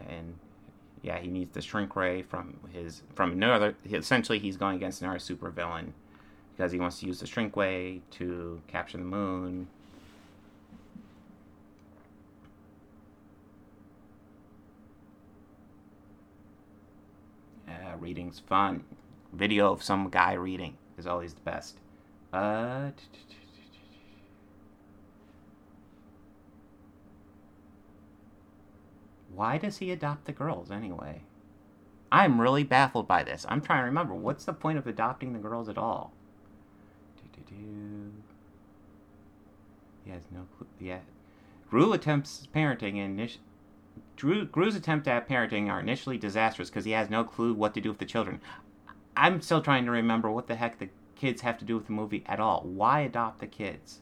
And 0.09 0.35
yeah, 1.00 1.21
he 1.21 1.28
needs 1.28 1.52
the 1.52 1.62
shrink 1.62 1.95
ray 1.95 2.23
from 2.23 2.59
his 2.73 3.02
from 3.14 3.31
another. 3.31 3.76
Essentially, 3.88 4.40
he's 4.40 4.57
going 4.57 4.75
against 4.75 5.00
another 5.00 5.21
supervillain 5.21 5.93
because 6.57 6.73
he 6.73 6.79
wants 6.79 7.01
to 7.01 7.07
use 7.07 7.21
the 7.21 7.27
shrink 7.27 7.57
ray 7.57 8.01
to 8.13 8.61
capture 8.69 8.99
the 8.99 9.05
moon. 9.05 9.67
Uh, 17.69 17.97
reading's 17.99 18.39
fun. 18.39 18.85
Video 19.33 19.73
of 19.73 19.83
some 19.83 20.09
guy 20.11 20.33
reading 20.35 20.77
is 20.97 21.07
always 21.07 21.35
the 21.35 21.41
best. 21.41 21.79
Uh, 22.33 22.91
why 29.35 29.59
does 29.59 29.79
he 29.79 29.91
adopt 29.91 30.27
the 30.27 30.33
girls 30.33 30.71
anyway? 30.71 31.23
I'm 32.13 32.41
really 32.41 32.63
baffled 32.63 33.09
by 33.09 33.25
this. 33.25 33.45
I'm 33.49 33.61
trying 33.61 33.81
to 33.81 33.87
remember 33.87 34.15
what's 34.15 34.45
the 34.45 34.53
point 34.53 34.79
of 34.79 34.87
adopting 34.87 35.33
the 35.33 35.41
girls 35.41 35.69
at 35.69 35.77
all. 35.77 36.13
He 40.05 40.11
has 40.11 40.23
no 40.31 40.47
clue. 40.57 40.67
Yeah, 40.79 41.01
Gru 41.71 41.93
attempts 41.93 42.47
parenting 42.55 42.97
and 42.99 43.19
init- 43.19 43.39
Drew, 44.17 44.45
Gru's 44.45 44.77
attempts 44.77 45.09
at 45.09 45.29
parenting 45.29 45.69
are 45.69 45.81
initially 45.81 46.19
disastrous 46.19 46.71
because 46.71 46.85
he 46.85 46.93
has 46.93 47.11
no 47.11 47.25
clue 47.25 47.53
what 47.53 47.75
to 47.75 47.81
do 47.81 47.89
with 47.89 47.99
the 47.99 48.05
children. 48.05 48.41
I'm 49.17 49.41
still 49.41 49.61
trying 49.61 49.85
to 49.85 49.91
remember 49.91 50.31
what 50.31 50.47
the 50.47 50.57
heck 50.57 50.79
the 50.79 50.89
kids 51.17 51.43
have 51.43 51.59
to 51.59 51.65
do 51.65 51.77
with 51.77 51.87
the 51.87 51.93
movie 51.93 52.25
at 52.27 52.41
all. 52.41 52.63
Why 52.63 53.01
adopt 53.01 53.41
the 53.41 53.47
kids? 53.47 54.01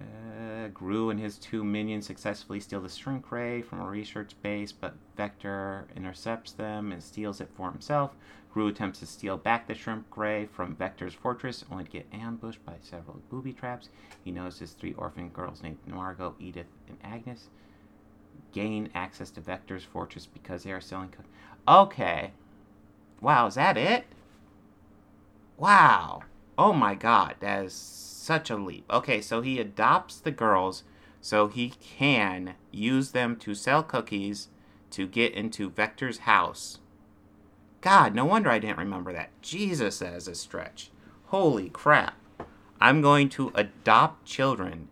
Uh, 0.00 0.68
Gru 0.68 1.10
and 1.10 1.20
his 1.20 1.38
two 1.38 1.62
minions 1.64 2.06
successfully 2.06 2.60
steal 2.60 2.80
the 2.80 2.88
shrink 2.88 3.30
ray 3.30 3.62
from 3.62 3.80
a 3.80 3.88
research 3.88 4.32
base, 4.42 4.72
but 4.72 4.94
Vector 5.16 5.86
intercepts 5.94 6.52
them 6.52 6.92
and 6.92 7.02
steals 7.02 7.40
it 7.40 7.50
for 7.54 7.70
himself. 7.70 8.12
Gru 8.54 8.68
attempts 8.68 9.00
to 9.00 9.06
steal 9.06 9.36
back 9.36 9.66
the 9.66 9.74
shrink 9.74 10.04
ray 10.16 10.46
from 10.46 10.76
Vector's 10.76 11.12
fortress, 11.12 11.64
only 11.72 11.82
to 11.82 11.90
get 11.90 12.06
ambushed 12.12 12.64
by 12.64 12.74
several 12.80 13.20
booby 13.28 13.52
traps. 13.52 13.88
He 14.22 14.30
notices 14.30 14.70
three 14.70 14.94
orphan 14.94 15.30
girls 15.30 15.60
named 15.60 15.78
Margot, 15.88 16.36
Edith, 16.38 16.68
and 16.86 16.96
Agnes 17.02 17.48
gain 18.52 18.90
access 18.94 19.32
to 19.32 19.40
Vector's 19.40 19.82
fortress 19.82 20.26
because 20.26 20.62
they 20.62 20.70
are 20.70 20.80
selling. 20.80 21.08
Co- 21.08 21.82
okay. 21.82 22.30
Wow, 23.20 23.48
is 23.48 23.56
that 23.56 23.76
it? 23.76 24.04
Wow. 25.56 26.22
Oh 26.56 26.72
my 26.72 26.94
god, 26.94 27.34
that 27.40 27.64
is 27.64 27.72
such 27.72 28.50
a 28.50 28.56
leap. 28.56 28.84
Okay, 28.88 29.20
so 29.20 29.40
he 29.40 29.58
adopts 29.58 30.20
the 30.20 30.30
girls 30.30 30.84
so 31.20 31.48
he 31.48 31.70
can 31.70 32.54
use 32.70 33.10
them 33.10 33.34
to 33.34 33.56
sell 33.56 33.82
cookies 33.82 34.46
to 34.92 35.08
get 35.08 35.32
into 35.32 35.68
Vector's 35.68 36.18
house. 36.18 36.78
God, 37.84 38.14
no 38.14 38.24
wonder 38.24 38.48
I 38.48 38.58
didn't 38.58 38.78
remember 38.78 39.12
that. 39.12 39.28
Jesus, 39.42 40.00
is 40.00 40.26
a 40.26 40.34
stretch. 40.34 40.90
Holy 41.26 41.68
crap. 41.68 42.16
I'm 42.80 43.02
going 43.02 43.28
to 43.30 43.52
adopt 43.54 44.24
children 44.24 44.88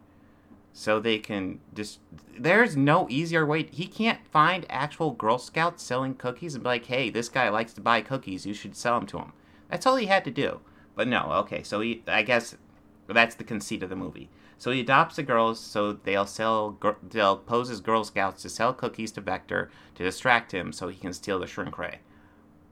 so 0.75 1.01
they 1.01 1.19
can 1.19 1.61
just. 1.73 2.01
There's 2.39 2.77
no 2.77 3.07
easier 3.09 3.47
way. 3.47 3.67
He 3.73 3.87
can't 3.87 4.27
find 4.27 4.67
actual 4.69 5.13
Girl 5.13 5.39
Scouts 5.39 5.83
selling 5.83 6.17
cookies 6.17 6.55
and 6.55 6.63
be 6.63 6.69
like, 6.69 6.85
hey, 6.85 7.09
this 7.09 7.31
guy 7.31 7.49
likes 7.49 7.73
to 7.73 7.81
buy 7.81 8.03
cookies. 8.03 8.45
You 8.45 8.53
should 8.53 8.77
sell 8.77 8.99
them 8.99 9.07
to 9.07 9.21
him. 9.21 9.33
That's 9.71 9.87
all 9.87 9.97
he 9.97 10.05
had 10.05 10.27
to 10.27 10.31
do. 10.31 10.61
But 10.95 11.09
no, 11.09 11.33
okay, 11.33 11.63
so 11.63 11.81
he, 11.81 12.03
I 12.07 12.21
guess 12.23 12.59
that's 13.07 13.37
the 13.37 13.45
conceit 13.45 13.83
of 13.83 13.89
the 13.89 13.97
movie. 13.97 14.29
So 14.59 14.71
he 14.71 14.81
adopts 14.81 15.17
the 15.17 15.23
girls 15.23 15.59
so 15.59 15.95
they'll 15.95 16.27
sell, 16.27 16.79
they'll 17.03 17.39
pose 17.39 17.71
as 17.71 17.81
Girl 17.81 18.05
Scouts 18.05 18.43
to 18.43 18.51
sell 18.51 18.75
cookies 18.75 19.13
to 19.13 19.23
Vector 19.23 19.71
to 19.95 20.05
distract 20.05 20.53
him 20.53 20.75
so 20.75 20.89
he 20.89 20.99
can 20.99 21.15
steal 21.15 21.39
the 21.39 21.47
shrink 21.47 21.79
ray. 21.79 22.01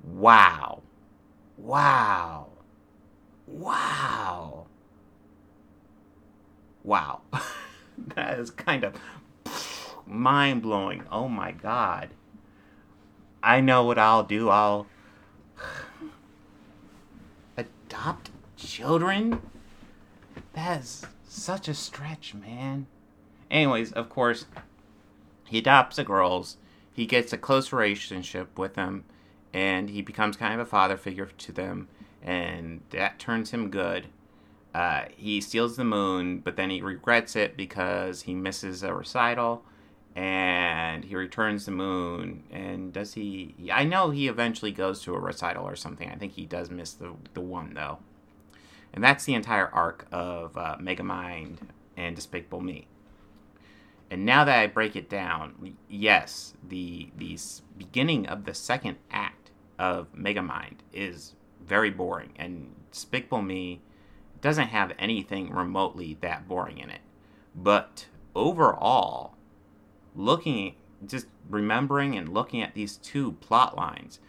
Wow. 0.04 0.82
Wow. 1.56 2.48
Wow. 3.46 4.66
Wow. 6.82 7.20
that 8.14 8.38
is 8.38 8.50
kind 8.50 8.84
of 8.84 8.94
mind 10.06 10.62
blowing. 10.62 11.04
Oh 11.10 11.28
my 11.28 11.52
god. 11.52 12.10
I 13.42 13.60
know 13.60 13.84
what 13.84 13.98
I'll 13.98 14.22
do. 14.22 14.48
I'll 14.48 14.86
adopt 17.56 18.30
children? 18.56 19.40
That's 20.52 21.04
such 21.28 21.68
a 21.68 21.74
stretch, 21.74 22.34
man. 22.34 22.86
Anyways, 23.50 23.92
of 23.92 24.08
course, 24.08 24.46
he 25.46 25.58
adopts 25.58 25.96
the 25.96 26.04
girls. 26.04 26.56
He 26.92 27.06
gets 27.06 27.32
a 27.32 27.38
close 27.38 27.72
relationship 27.72 28.58
with 28.58 28.74
them, 28.74 29.04
and 29.52 29.90
he 29.90 30.02
becomes 30.02 30.36
kind 30.36 30.54
of 30.54 30.60
a 30.60 30.70
father 30.70 30.96
figure 30.96 31.26
to 31.26 31.52
them, 31.52 31.88
and 32.22 32.80
that 32.90 33.18
turns 33.18 33.50
him 33.50 33.70
good. 33.70 34.06
Uh, 34.74 35.02
he 35.16 35.40
steals 35.40 35.76
the 35.76 35.84
moon, 35.84 36.38
but 36.38 36.56
then 36.56 36.70
he 36.70 36.80
regrets 36.80 37.34
it 37.34 37.56
because 37.56 38.22
he 38.22 38.34
misses 38.34 38.82
a 38.82 38.94
recital, 38.94 39.64
and 40.14 41.04
he 41.04 41.16
returns 41.16 41.64
the 41.64 41.72
moon. 41.72 42.44
And 42.50 42.92
does 42.92 43.14
he? 43.14 43.54
I 43.72 43.84
know 43.84 44.10
he 44.10 44.28
eventually 44.28 44.72
goes 44.72 45.02
to 45.02 45.14
a 45.14 45.20
recital 45.20 45.64
or 45.64 45.76
something. 45.76 46.08
I 46.08 46.16
think 46.16 46.32
he 46.32 46.46
does 46.46 46.70
miss 46.70 46.92
the 46.92 47.14
the 47.34 47.40
one 47.40 47.74
though. 47.74 47.98
And 48.92 49.04
that's 49.04 49.24
the 49.24 49.34
entire 49.34 49.68
arc 49.68 50.06
of 50.10 50.56
uh, 50.56 50.76
Megamind 50.80 51.58
and 51.96 52.16
Despicable 52.16 52.60
Me. 52.60 52.88
And 54.10 54.26
now 54.26 54.44
that 54.44 54.58
I 54.58 54.66
break 54.66 54.96
it 54.96 55.08
down, 55.08 55.76
yes, 55.88 56.54
the 56.68 57.10
the 57.16 57.38
beginning 57.78 58.26
of 58.26 58.44
the 58.44 58.54
second 58.54 58.98
act 59.10 59.39
of 59.80 60.12
Megamind 60.14 60.80
is 60.92 61.34
very 61.66 61.90
boring, 61.90 62.32
and 62.36 62.74
Despicable 62.92 63.40
Me 63.40 63.80
doesn't 64.42 64.68
have 64.68 64.92
anything 64.98 65.50
remotely 65.50 66.18
that 66.20 66.46
boring 66.46 66.78
in 66.78 66.90
it. 66.90 67.00
But 67.54 68.06
overall, 68.34 69.36
looking 70.14 70.74
just 71.06 71.28
remembering 71.48 72.14
and 72.14 72.28
looking 72.28 72.60
at 72.60 72.74
these 72.74 72.98
two 72.98 73.32
plot 73.32 73.74
lines, 73.74 74.20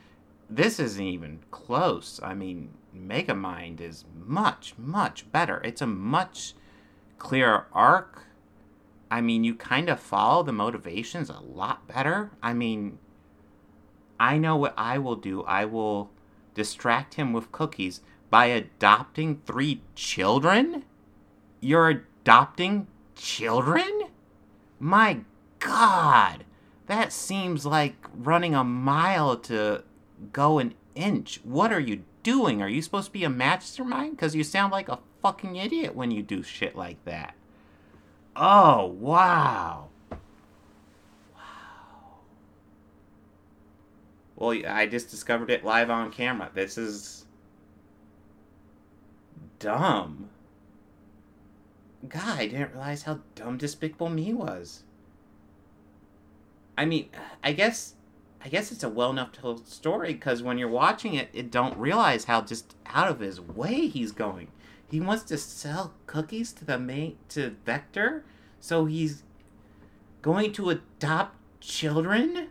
this 0.49 0.79
isn't 0.79 1.05
even 1.05 1.39
close. 1.51 2.21
I 2.23 2.33
mean, 2.33 2.69
Megamind 2.95 3.81
is 3.81 4.05
much, 4.15 4.73
much 4.77 5.29
better. 5.33 5.61
It's 5.65 5.81
a 5.81 5.87
much 5.87 6.53
clearer 7.17 7.67
arc. 7.73 8.23
I 9.09 9.19
mean, 9.19 9.43
you 9.43 9.55
kind 9.55 9.89
of 9.89 9.99
follow 9.99 10.43
the 10.43 10.53
motivations 10.53 11.29
a 11.29 11.41
lot 11.41 11.89
better. 11.89 12.31
I 12.41 12.53
mean, 12.53 12.99
I 14.21 14.37
know 14.37 14.55
what 14.55 14.75
I 14.77 14.99
will 14.99 15.15
do. 15.15 15.41
I 15.45 15.65
will 15.65 16.11
distract 16.53 17.15
him 17.15 17.33
with 17.33 17.51
cookies 17.51 18.01
by 18.29 18.45
adopting 18.45 19.41
three 19.47 19.81
children? 19.95 20.83
You're 21.59 21.89
adopting 21.89 22.85
children? 23.15 24.03
My 24.79 25.21
God, 25.57 26.45
that 26.85 27.11
seems 27.11 27.65
like 27.65 27.95
running 28.15 28.53
a 28.53 28.63
mile 28.63 29.37
to 29.37 29.83
go 30.31 30.59
an 30.59 30.75
inch. 30.93 31.41
What 31.43 31.73
are 31.73 31.79
you 31.79 32.03
doing? 32.21 32.61
Are 32.61 32.69
you 32.69 32.83
supposed 32.83 33.07
to 33.07 33.13
be 33.13 33.23
a 33.23 33.29
mastermind? 33.29 34.11
Because 34.11 34.35
you 34.35 34.43
sound 34.43 34.71
like 34.71 34.87
a 34.87 34.99
fucking 35.23 35.55
idiot 35.55 35.95
when 35.95 36.11
you 36.11 36.21
do 36.21 36.43
shit 36.43 36.75
like 36.75 37.03
that. 37.05 37.33
Oh, 38.35 38.85
wow. 38.85 39.90
Well, 44.41 44.59
I 44.67 44.87
just 44.87 45.11
discovered 45.11 45.51
it 45.51 45.63
live 45.63 45.91
on 45.91 46.11
camera. 46.11 46.49
This 46.51 46.75
is 46.75 47.25
dumb. 49.59 50.31
God, 52.09 52.39
I 52.39 52.47
didn't 52.47 52.71
realize 52.71 53.03
how 53.03 53.19
dumb 53.35 53.57
Despicable 53.57 54.09
Me 54.09 54.33
was. 54.33 54.81
I 56.75 56.85
mean, 56.85 57.09
I 57.43 57.51
guess 57.51 57.93
I 58.43 58.49
guess 58.49 58.71
it's 58.71 58.83
a 58.83 58.89
well 58.89 59.11
enough 59.11 59.31
told 59.31 59.67
story 59.67 60.13
because 60.13 60.41
when 60.41 60.57
you're 60.57 60.69
watching 60.69 61.13
it, 61.13 61.29
it 61.33 61.51
don't 61.51 61.77
realize 61.77 62.23
how 62.23 62.41
just 62.41 62.75
out 62.87 63.09
of 63.09 63.19
his 63.19 63.39
way 63.39 63.85
he's 63.85 64.11
going. 64.11 64.47
He 64.89 64.99
wants 64.99 65.21
to 65.25 65.37
sell 65.37 65.93
cookies 66.07 66.51
to 66.53 66.65
the 66.65 66.79
mate 66.79 67.17
to 67.29 67.57
Vector, 67.63 68.25
so 68.59 68.85
he's 68.85 69.21
going 70.23 70.51
to 70.53 70.71
adopt 70.71 71.37
children. 71.59 72.47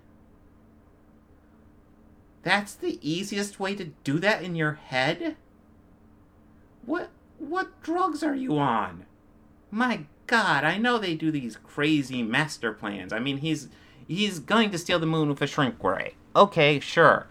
That's 2.42 2.74
the 2.74 2.98
easiest 3.02 3.60
way 3.60 3.74
to 3.74 3.86
do 4.04 4.18
that 4.18 4.42
in 4.42 4.54
your 4.54 4.74
head. 4.74 5.36
What 6.84 7.10
what 7.38 7.82
drugs 7.82 8.22
are 8.22 8.34
you 8.34 8.58
on? 8.58 9.06
My 9.70 10.04
God, 10.26 10.64
I 10.64 10.78
know 10.78 10.98
they 10.98 11.14
do 11.14 11.30
these 11.30 11.56
crazy 11.56 12.22
master 12.22 12.72
plans. 12.72 13.12
I 13.12 13.18
mean, 13.18 13.38
he's 13.38 13.68
he's 14.06 14.38
going 14.38 14.70
to 14.70 14.78
steal 14.78 14.98
the 14.98 15.06
moon 15.06 15.28
with 15.28 15.42
a 15.42 15.46
shrink 15.46 15.82
ray. 15.82 16.14
Okay, 16.34 16.80
sure. 16.80 17.26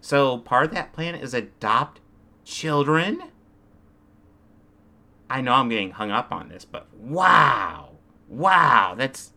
So 0.00 0.38
part 0.38 0.66
of 0.66 0.74
that 0.74 0.92
plan 0.92 1.14
is 1.14 1.34
adopt 1.34 2.00
children. 2.44 3.22
I 5.30 5.40
know 5.40 5.52
I'm 5.54 5.68
getting 5.68 5.92
hung 5.92 6.10
up 6.10 6.30
on 6.30 6.48
this, 6.50 6.64
but 6.64 6.92
wow, 6.94 7.92
wow, 8.28 8.94
that's 8.96 9.32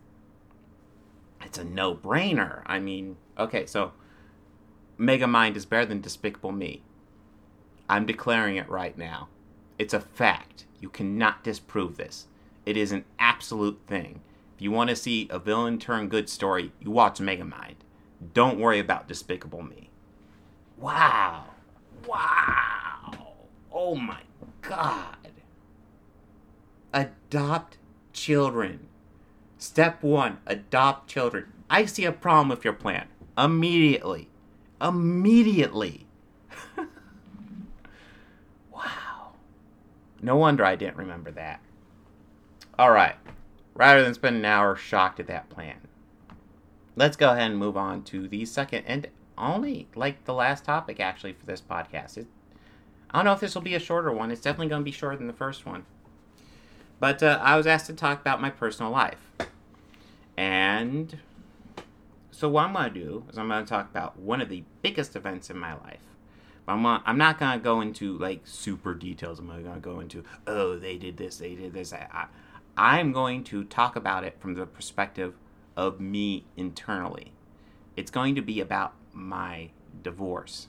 it's 1.42 1.56
a 1.56 1.64
no-brainer. 1.64 2.62
I 2.66 2.80
mean, 2.80 3.16
okay, 3.38 3.64
so 3.64 3.92
Megamind 4.98 5.56
is 5.56 5.66
better 5.66 5.86
than 5.86 6.00
Despicable 6.00 6.52
Me. 6.52 6.82
I'm 7.88 8.06
declaring 8.06 8.56
it 8.56 8.68
right 8.68 8.96
now. 8.96 9.28
It's 9.78 9.94
a 9.94 10.00
fact. 10.00 10.64
You 10.80 10.88
cannot 10.88 11.44
disprove 11.44 11.96
this. 11.96 12.26
It 12.64 12.76
is 12.76 12.92
an 12.92 13.04
absolute 13.18 13.78
thing. 13.86 14.22
If 14.54 14.62
you 14.62 14.70
want 14.70 14.90
to 14.90 14.96
see 14.96 15.28
a 15.30 15.38
villain 15.38 15.78
turn 15.78 16.08
good 16.08 16.28
story, 16.28 16.72
you 16.80 16.90
watch 16.90 17.18
Megamind. 17.18 17.76
Don't 18.32 18.58
worry 18.58 18.78
about 18.78 19.06
Despicable 19.06 19.62
Me. 19.62 19.90
Wow. 20.78 21.44
Wow. 22.06 23.46
Oh 23.70 23.94
my 23.94 24.22
god. 24.62 25.16
Adopt 26.92 27.76
children. 28.12 28.88
Step 29.58 30.02
one 30.02 30.38
adopt 30.46 31.08
children. 31.10 31.52
I 31.68 31.84
see 31.84 32.04
a 32.04 32.12
problem 32.12 32.48
with 32.48 32.64
your 32.64 32.72
plan. 32.72 33.08
Immediately. 33.36 34.28
Immediately. 34.80 36.06
wow. 38.72 39.32
No 40.20 40.36
wonder 40.36 40.64
I 40.64 40.76
didn't 40.76 40.96
remember 40.96 41.30
that. 41.32 41.60
Alright. 42.78 43.16
Rather 43.74 44.02
than 44.02 44.14
spend 44.14 44.36
an 44.36 44.44
hour 44.44 44.76
shocked 44.76 45.20
at 45.20 45.26
that 45.26 45.50
plan, 45.50 45.76
let's 46.94 47.16
go 47.16 47.32
ahead 47.32 47.50
and 47.50 47.58
move 47.58 47.76
on 47.76 48.02
to 48.04 48.26
the 48.26 48.44
second 48.44 48.84
and 48.86 49.08
only 49.38 49.86
like 49.94 50.24
the 50.24 50.32
last 50.34 50.64
topic 50.64 50.98
actually 51.00 51.32
for 51.32 51.46
this 51.46 51.60
podcast. 51.60 52.16
It, 52.16 52.26
I 53.10 53.18
don't 53.18 53.26
know 53.26 53.32
if 53.32 53.40
this 53.40 53.54
will 53.54 53.62
be 53.62 53.74
a 53.74 53.80
shorter 53.80 54.12
one. 54.12 54.30
It's 54.30 54.40
definitely 54.40 54.68
going 54.68 54.82
to 54.82 54.84
be 54.84 54.92
shorter 54.92 55.16
than 55.16 55.26
the 55.26 55.32
first 55.32 55.66
one. 55.66 55.84
But 56.98 57.22
uh, 57.22 57.38
I 57.42 57.56
was 57.56 57.66
asked 57.66 57.86
to 57.86 57.92
talk 57.92 58.20
about 58.20 58.40
my 58.40 58.50
personal 58.50 58.90
life. 58.90 59.30
And 60.36 61.18
so 62.36 62.50
what 62.50 62.66
I'm 62.66 62.74
going 62.74 62.92
to 62.92 63.00
do 63.00 63.24
is 63.30 63.38
I'm 63.38 63.48
going 63.48 63.64
to 63.64 63.68
talk 63.68 63.88
about 63.88 64.18
one 64.18 64.42
of 64.42 64.50
the 64.50 64.62
biggest 64.82 65.16
events 65.16 65.48
in 65.48 65.56
my 65.56 65.72
life. 65.72 66.02
But 66.66 66.72
I'm, 66.72 66.82
gonna, 66.82 67.02
I'm 67.06 67.16
not 67.16 67.40
going 67.40 67.58
to 67.58 67.64
go 67.64 67.80
into 67.80 68.18
like 68.18 68.42
super 68.44 68.92
details. 68.92 69.38
I'm 69.38 69.46
not 69.46 69.62
going 69.62 69.74
to 69.76 69.80
go 69.80 70.00
into, 70.00 70.22
oh, 70.46 70.78
they 70.78 70.98
did 70.98 71.16
this, 71.16 71.38
they 71.38 71.54
did 71.54 71.72
this. 71.72 71.94
I, 71.94 72.26
I, 72.76 72.98
I'm 72.98 73.12
going 73.12 73.42
to 73.44 73.64
talk 73.64 73.96
about 73.96 74.22
it 74.22 74.38
from 74.38 74.52
the 74.52 74.66
perspective 74.66 75.32
of 75.78 75.98
me 75.98 76.44
internally. 76.58 77.32
It's 77.96 78.10
going 78.10 78.34
to 78.34 78.42
be 78.42 78.60
about 78.60 78.92
my 79.14 79.70
divorce. 80.02 80.68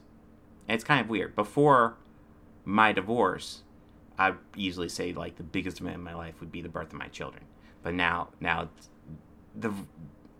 And 0.69 0.75
it's 0.75 0.85
kind 0.85 1.01
of 1.01 1.09
weird. 1.09 1.35
Before 1.35 1.97
my 2.63 2.93
divorce, 2.93 3.63
I'd 4.17 4.35
easily 4.55 4.87
say 4.87 5.11
like 5.11 5.35
the 5.35 5.43
biggest 5.43 5.81
event 5.81 5.95
in 5.95 6.03
my 6.03 6.15
life 6.15 6.35
would 6.39 6.51
be 6.51 6.61
the 6.61 6.69
birth 6.69 6.93
of 6.93 6.99
my 6.99 7.09
children. 7.09 7.43
But 7.83 7.93
now, 7.93 8.29
now, 8.39 8.69
the 9.53 9.73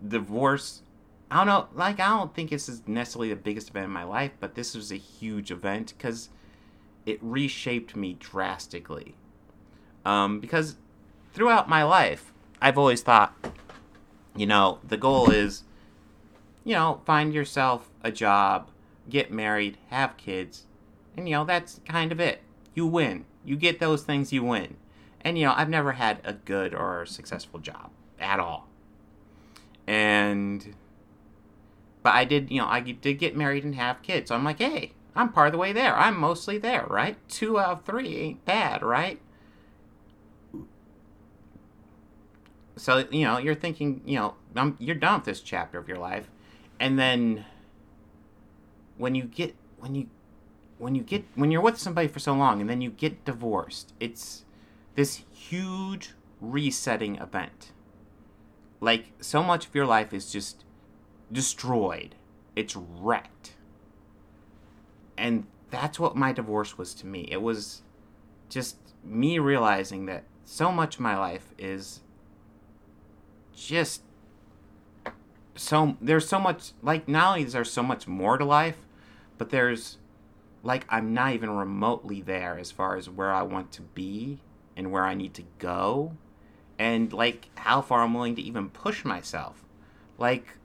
divorce 0.06 0.84
I 1.30 1.36
don't 1.36 1.46
know, 1.46 1.68
like, 1.74 2.00
I 2.00 2.08
don't 2.08 2.34
think 2.34 2.50
this 2.50 2.68
is 2.68 2.82
necessarily 2.86 3.28
the 3.28 3.36
biggest 3.36 3.68
event 3.70 3.86
in 3.86 3.90
my 3.90 4.04
life, 4.04 4.32
but 4.40 4.54
this 4.54 4.74
was 4.74 4.90
a 4.90 4.96
huge 4.96 5.50
event 5.50 5.92
because 5.96 6.30
it 7.04 7.18
reshaped 7.20 7.94
me 7.94 8.16
drastically. 8.18 9.14
Um, 10.04 10.40
because 10.40 10.76
throughout 11.34 11.68
my 11.68 11.82
life, 11.82 12.32
I've 12.62 12.78
always 12.78 13.02
thought, 13.02 13.34
you 14.34 14.46
know, 14.46 14.78
the 14.86 14.96
goal 14.96 15.30
is, 15.30 15.64
you 16.64 16.74
know, 16.74 17.02
find 17.04 17.34
yourself 17.34 17.90
a 18.02 18.10
job, 18.10 18.70
get 19.10 19.30
married, 19.30 19.76
have 19.88 20.16
kids, 20.16 20.64
and, 21.16 21.28
you 21.28 21.34
know, 21.34 21.44
that's 21.44 21.80
kind 21.86 22.10
of 22.10 22.20
it. 22.20 22.42
You 22.74 22.86
win. 22.86 23.24
You 23.44 23.56
get 23.56 23.80
those 23.80 24.02
things, 24.02 24.32
you 24.32 24.44
win. 24.44 24.76
And, 25.20 25.36
you 25.36 25.44
know, 25.44 25.52
I've 25.54 25.68
never 25.68 25.92
had 25.92 26.20
a 26.24 26.32
good 26.32 26.74
or 26.74 27.04
successful 27.04 27.58
job 27.58 27.90
at 28.20 28.38
all. 28.38 28.68
And 29.86 30.74
but 32.02 32.14
I 32.14 32.24
did, 32.24 32.50
you 32.50 32.60
know, 32.60 32.66
I 32.68 32.80
did 32.80 33.18
get 33.18 33.36
married 33.36 33.64
and 33.64 33.74
have 33.74 34.02
kids. 34.02 34.28
So 34.28 34.34
I'm 34.34 34.44
like, 34.44 34.58
hey, 34.58 34.92
I'm 35.14 35.32
part 35.32 35.48
of 35.48 35.52
the 35.52 35.58
way 35.58 35.72
there. 35.72 35.96
I'm 35.96 36.18
mostly 36.18 36.58
there, 36.58 36.86
right? 36.88 37.16
Two 37.28 37.58
out 37.58 37.70
of 37.70 37.84
three 37.84 38.16
ain't 38.16 38.44
bad, 38.44 38.82
right? 38.82 39.20
So 42.76 43.04
you 43.10 43.24
know, 43.24 43.38
you're 43.38 43.56
thinking, 43.56 44.00
you 44.04 44.16
know, 44.18 44.34
I'm, 44.54 44.76
you're 44.78 44.94
done 44.94 45.16
with 45.16 45.24
this 45.24 45.40
chapter 45.40 45.78
of 45.78 45.88
your 45.88 45.98
life, 45.98 46.30
and 46.78 46.96
then 46.96 47.44
when 48.96 49.16
you 49.16 49.24
get 49.24 49.56
when 49.78 49.96
you 49.96 50.08
when 50.78 50.94
you 50.94 51.02
get 51.02 51.24
when 51.34 51.50
you're 51.50 51.60
with 51.60 51.78
somebody 51.78 52.06
for 52.06 52.20
so 52.20 52.34
long, 52.34 52.60
and 52.60 52.70
then 52.70 52.80
you 52.80 52.90
get 52.90 53.24
divorced, 53.24 53.92
it's 53.98 54.44
this 54.94 55.22
huge 55.32 56.12
resetting 56.40 57.16
event. 57.16 57.72
Like 58.80 59.06
so 59.20 59.42
much 59.42 59.66
of 59.66 59.74
your 59.74 59.86
life 59.86 60.12
is 60.12 60.30
just 60.30 60.64
destroyed. 61.32 62.14
It's 62.56 62.76
wrecked. 62.76 63.54
And 65.16 65.46
that's 65.70 65.98
what 65.98 66.16
my 66.16 66.32
divorce 66.32 66.78
was 66.78 66.94
to 66.94 67.06
me. 67.06 67.28
It 67.30 67.42
was 67.42 67.82
just 68.48 68.76
me 69.04 69.38
realizing 69.38 70.06
that 70.06 70.24
so 70.44 70.72
much 70.72 70.96
of 70.96 71.00
my 71.00 71.16
life 71.16 71.52
is 71.58 72.00
just 73.54 74.02
so 75.56 75.96
there's 76.00 76.28
so 76.28 76.38
much 76.38 76.72
like 76.82 77.08
not 77.08 77.30
only 77.30 77.42
is 77.42 77.52
there 77.52 77.64
so 77.64 77.82
much 77.82 78.06
more 78.06 78.38
to 78.38 78.44
life, 78.44 78.78
but 79.36 79.50
there's 79.50 79.98
like 80.62 80.86
I'm 80.88 81.12
not 81.12 81.34
even 81.34 81.50
remotely 81.50 82.22
there 82.22 82.58
as 82.58 82.70
far 82.70 82.96
as 82.96 83.10
where 83.10 83.32
I 83.32 83.42
want 83.42 83.72
to 83.72 83.82
be 83.82 84.40
and 84.76 84.92
where 84.92 85.04
I 85.04 85.14
need 85.14 85.34
to 85.34 85.44
go 85.58 86.16
and 86.78 87.12
like 87.12 87.48
how 87.56 87.82
far 87.82 88.02
I'm 88.02 88.14
willing 88.14 88.36
to 88.36 88.42
even 88.42 88.70
push 88.70 89.04
myself. 89.04 89.64
Like 90.16 90.57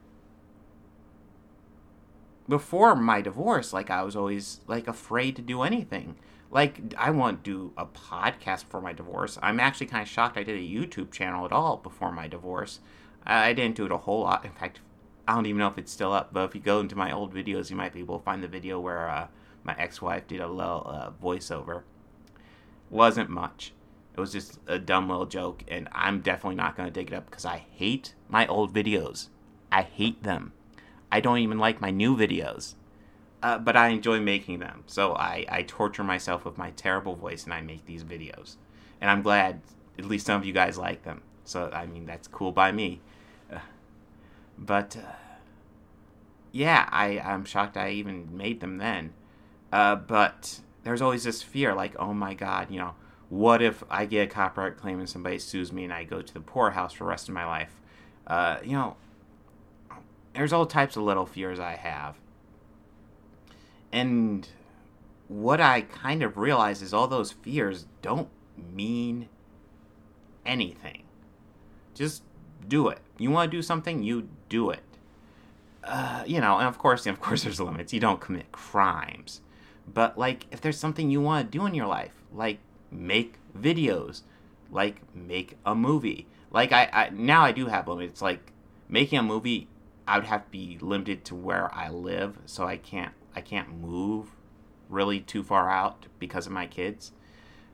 before 2.47 2.95
my 2.95 3.21
divorce, 3.21 3.73
like 3.73 3.89
I 3.89 4.03
was 4.03 4.15
always 4.15 4.61
like 4.67 4.87
afraid 4.87 5.35
to 5.37 5.41
do 5.41 5.61
anything. 5.61 6.15
Like 6.51 6.93
I 6.97 7.09
want 7.11 7.43
to 7.43 7.51
do 7.51 7.73
a 7.77 7.85
podcast 7.85 8.65
for 8.65 8.81
my 8.81 8.93
divorce. 8.93 9.39
I'm 9.41 9.59
actually 9.59 9.87
kind 9.87 10.03
of 10.03 10.07
shocked 10.07 10.37
I 10.37 10.43
did 10.43 10.57
a 10.57 10.61
YouTube 10.61 11.11
channel 11.11 11.45
at 11.45 11.51
all 11.51 11.77
before 11.77 12.11
my 12.11 12.27
divorce. 12.27 12.79
I 13.25 13.53
didn't 13.53 13.75
do 13.75 13.85
it 13.85 13.91
a 13.91 13.97
whole 13.97 14.21
lot. 14.21 14.45
In 14.45 14.51
fact, 14.51 14.81
I 15.27 15.35
don't 15.35 15.45
even 15.45 15.59
know 15.59 15.67
if 15.67 15.77
it's 15.77 15.91
still 15.91 16.11
up. 16.11 16.33
But 16.33 16.49
if 16.49 16.55
you 16.55 16.61
go 16.61 16.79
into 16.79 16.95
my 16.95 17.11
old 17.11 17.33
videos, 17.33 17.69
you 17.69 17.75
might 17.75 17.93
be 17.93 18.01
able 18.01 18.19
to 18.19 18.25
find 18.25 18.43
the 18.43 18.47
video 18.47 18.79
where 18.79 19.09
uh, 19.09 19.27
my 19.63 19.75
ex-wife 19.77 20.27
did 20.27 20.41
a 20.41 20.47
little 20.47 20.85
uh, 20.85 21.11
voiceover. 21.23 21.83
Wasn't 22.89 23.29
much. 23.29 23.73
It 24.15 24.19
was 24.19 24.31
just 24.31 24.59
a 24.67 24.77
dumb 24.77 25.09
little 25.09 25.25
joke, 25.25 25.63
and 25.67 25.87
I'm 25.91 26.19
definitely 26.19 26.55
not 26.55 26.75
going 26.75 26.87
to 26.87 26.93
dig 26.93 27.11
it 27.11 27.15
up 27.15 27.25
because 27.25 27.45
I 27.45 27.65
hate 27.71 28.13
my 28.29 28.45
old 28.45 28.73
videos. 28.73 29.29
I 29.71 29.81
hate 29.81 30.21
them. 30.21 30.53
I 31.13 31.19
don't 31.19 31.37
even 31.37 31.59
like 31.59 31.79
my 31.79 31.91
new 31.91 32.17
videos. 32.17 32.73
Uh, 33.43 33.59
but 33.59 33.77
I 33.77 33.89
enjoy 33.89 34.19
making 34.19 34.57
them. 34.59 34.83
So 34.87 35.13
I, 35.13 35.45
I 35.47 35.61
torture 35.61 36.03
myself 36.03 36.43
with 36.43 36.57
my 36.57 36.71
terrible 36.71 37.15
voice 37.15 37.43
and 37.43 37.53
I 37.53 37.61
make 37.61 37.85
these 37.85 38.03
videos. 38.03 38.55
And 38.99 39.11
I'm 39.11 39.21
glad 39.21 39.61
at 39.99 40.05
least 40.05 40.25
some 40.25 40.41
of 40.41 40.45
you 40.45 40.53
guys 40.53 40.75
like 40.75 41.03
them. 41.03 41.21
So, 41.43 41.69
I 41.71 41.85
mean, 41.85 42.07
that's 42.07 42.27
cool 42.27 42.51
by 42.51 42.71
me. 42.71 42.99
Uh, 43.51 43.59
but, 44.57 44.97
uh, 44.97 45.11
yeah, 46.51 46.89
I, 46.91 47.19
I'm 47.19 47.45
shocked 47.45 47.77
I 47.77 47.91
even 47.91 48.35
made 48.35 48.59
them 48.59 48.79
then. 48.79 49.13
Uh, 49.71 49.95
but 49.97 50.61
there's 50.83 51.01
always 51.01 51.25
this 51.25 51.43
fear 51.43 51.75
like, 51.75 51.95
oh 51.99 52.15
my 52.15 52.33
god, 52.33 52.71
you 52.71 52.79
know, 52.79 52.95
what 53.29 53.61
if 53.61 53.83
I 53.87 54.05
get 54.07 54.23
a 54.23 54.33
copyright 54.33 54.77
claim 54.77 54.97
and 54.97 55.07
somebody 55.07 55.37
sues 55.37 55.71
me 55.71 55.83
and 55.83 55.93
I 55.93 56.05
go 56.05 56.23
to 56.23 56.33
the 56.33 56.39
poorhouse 56.39 56.93
for 56.93 57.03
the 57.03 57.09
rest 57.09 57.29
of 57.29 57.35
my 57.35 57.45
life? 57.45 57.79
Uh, 58.25 58.57
you 58.63 58.71
know, 58.71 58.95
there's 60.33 60.53
all 60.53 60.65
types 60.65 60.95
of 60.95 61.03
little 61.03 61.25
fears 61.25 61.59
I 61.59 61.75
have. 61.75 62.15
And 63.91 64.47
what 65.27 65.61
I 65.61 65.81
kind 65.81 66.23
of 66.23 66.37
realize 66.37 66.81
is 66.81 66.93
all 66.93 67.07
those 67.07 67.31
fears 67.31 67.85
don't 68.01 68.29
mean 68.57 69.29
anything. 70.45 71.03
Just 71.93 72.23
do 72.67 72.87
it. 72.89 72.99
You 73.17 73.29
want 73.29 73.51
to 73.51 73.57
do 73.57 73.61
something, 73.61 74.03
you 74.03 74.29
do 74.49 74.71
it. 74.71 74.83
Uh, 75.83 76.23
you 76.25 76.39
know, 76.39 76.57
and 76.57 76.67
of 76.67 76.77
course, 76.77 77.05
of 77.07 77.19
course, 77.19 77.43
there's 77.43 77.59
limits. 77.59 77.93
You 77.93 77.99
don't 77.99 78.19
commit 78.19 78.51
crimes, 78.51 79.41
but 79.91 80.17
like, 80.17 80.47
if 80.51 80.61
there's 80.61 80.79
something 80.79 81.09
you 81.09 81.21
want 81.21 81.51
to 81.51 81.57
do 81.57 81.65
in 81.65 81.75
your 81.75 81.87
life, 81.87 82.13
like 82.33 82.59
make 82.91 83.35
videos, 83.57 84.21
like 84.71 85.01
make 85.13 85.57
a 85.65 85.75
movie, 85.75 86.27
like 86.51 86.71
I, 86.71 86.89
I 86.91 87.09
now 87.11 87.43
I 87.43 87.51
do 87.51 87.67
have 87.67 87.87
limits. 87.87 88.21
Like 88.21 88.51
making 88.87 89.19
a 89.19 89.23
movie 89.23 89.67
I 90.07 90.17
would 90.17 90.27
have 90.27 90.45
to 90.45 90.49
be 90.51 90.77
limited 90.81 91.25
to 91.25 91.35
where 91.35 91.73
I 91.73 91.89
live, 91.89 92.37
so 92.45 92.65
I 92.65 92.77
can't 92.77 93.13
I 93.35 93.41
can't 93.41 93.69
move 93.79 94.35
really 94.89 95.19
too 95.19 95.43
far 95.43 95.69
out 95.69 96.07
because 96.19 96.45
of 96.45 96.51
my 96.53 96.67
kids. 96.67 97.11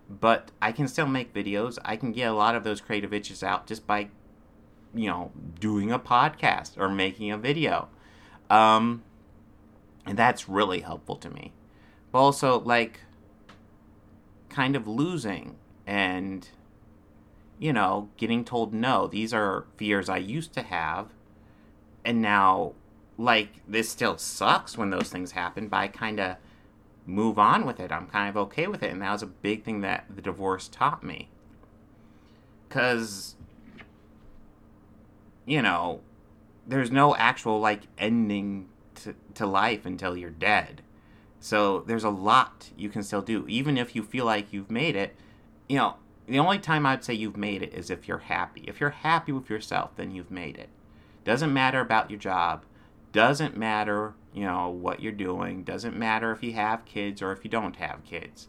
but 0.10 0.52
I 0.62 0.72
can 0.72 0.88
still 0.88 1.06
make 1.06 1.34
videos. 1.34 1.78
I 1.86 1.96
can 1.96 2.12
get 2.12 2.30
a 2.30 2.34
lot 2.34 2.56
of 2.56 2.64
those 2.64 2.82
creative 2.82 3.14
itches 3.14 3.44
out 3.44 3.68
just 3.68 3.86
by, 3.86 4.10
you 4.94 5.08
know, 5.08 5.32
doing 5.60 5.92
a 5.92 6.00
podcast 6.00 6.78
or 6.78 6.90
making 6.90 7.32
a 7.32 7.38
video. 7.38 7.90
Um, 8.50 9.04
and 10.06 10.18
that's 10.18 10.50
really 10.50 10.82
helpful 10.82 11.16
to 11.18 11.30
me. 11.30 11.54
But 12.12 12.20
also, 12.20 12.60
like, 12.60 13.02
kind 14.50 14.76
of 14.76 14.88
losing 14.88 15.58
and, 15.86 16.48
you 17.60 17.72
know, 17.72 18.10
getting 18.18 18.44
told 18.44 18.74
no. 18.74 19.06
These 19.06 19.32
are 19.32 19.66
fears 19.78 20.10
I 20.10 20.18
used 20.18 20.54
to 20.54 20.64
have. 20.64 21.10
And 22.06 22.22
now, 22.22 22.74
like, 23.18 23.50
this 23.68 23.90
still 23.90 24.18
sucks 24.18 24.78
when 24.78 24.90
those 24.90 25.10
things 25.10 25.32
happen, 25.32 25.68
but 25.68 25.78
I 25.78 25.88
kind 25.88 26.20
of 26.20 26.38
move 27.06 27.38
on 27.38 27.66
with 27.66 27.80
it. 27.80 27.92
I'm 27.92 28.08
kind 28.08 28.30
of 28.30 28.38
okay 28.38 28.68
with 28.68 28.84
it. 28.84 28.92
And 28.92 29.02
that 29.02 29.12
was 29.12 29.24
a 29.24 29.28
big 29.28 29.64
thing 29.64 29.82
that 29.82 30.06
the 30.14 30.22
divorce 30.22 30.68
taught 30.68 31.04
me. 31.04 31.30
Because, 32.68 33.36
you 35.46 35.62
know, 35.62 36.02
there's 36.68 36.92
no 36.92 37.16
actual, 37.16 37.60
like, 37.60 37.82
ending 37.98 38.70
to, 38.96 39.16
to 39.34 39.46
life 39.46 39.86
until 39.86 40.16
you're 40.16 40.30
dead. 40.30 40.82
So 41.40 41.82
there's 41.88 42.04
a 42.04 42.10
lot 42.10 42.70
you 42.78 42.90
can 42.90 43.02
still 43.02 43.22
do. 43.22 43.46
Even 43.48 43.78
if 43.78 43.96
you 43.96 44.04
feel 44.04 44.26
like 44.26 44.54
you've 44.54 44.72
made 44.72 44.96
it, 44.96 45.16
you 45.68 45.78
know, 45.78 45.96
the 46.28 46.40
only 46.40 46.60
time 46.60 46.86
I'd 46.86 47.04
say 47.04 47.14
you've 47.14 47.38
made 47.38 47.64
it 47.64 47.74
is 47.74 47.90
if 47.90 48.08
you're 48.08 48.20
happy. 48.20 48.66
If 48.68 48.80
you're 48.80 48.90
happy 48.92 49.32
with 49.32 49.50
yourself, 49.50 49.96
then 49.96 50.12
you've 50.12 50.32
made 50.32 50.58
it. 50.58 50.70
Doesn't 51.30 51.54
matter 51.54 51.80
about 51.80 52.10
your 52.10 52.18
job. 52.18 52.66
Doesn't 53.12 53.56
matter, 53.56 54.16
you 54.34 54.46
know, 54.46 54.68
what 54.70 55.00
you're 55.00 55.12
doing. 55.12 55.64
Doesn't 55.64 55.96
matter 55.96 56.32
if 56.32 56.42
you 56.42 56.54
have 56.54 56.86
kids 56.86 57.22
or 57.22 57.32
if 57.32 57.44
you 57.44 57.52
don't 57.52 57.76
have 57.76 58.04
kids. 58.04 58.48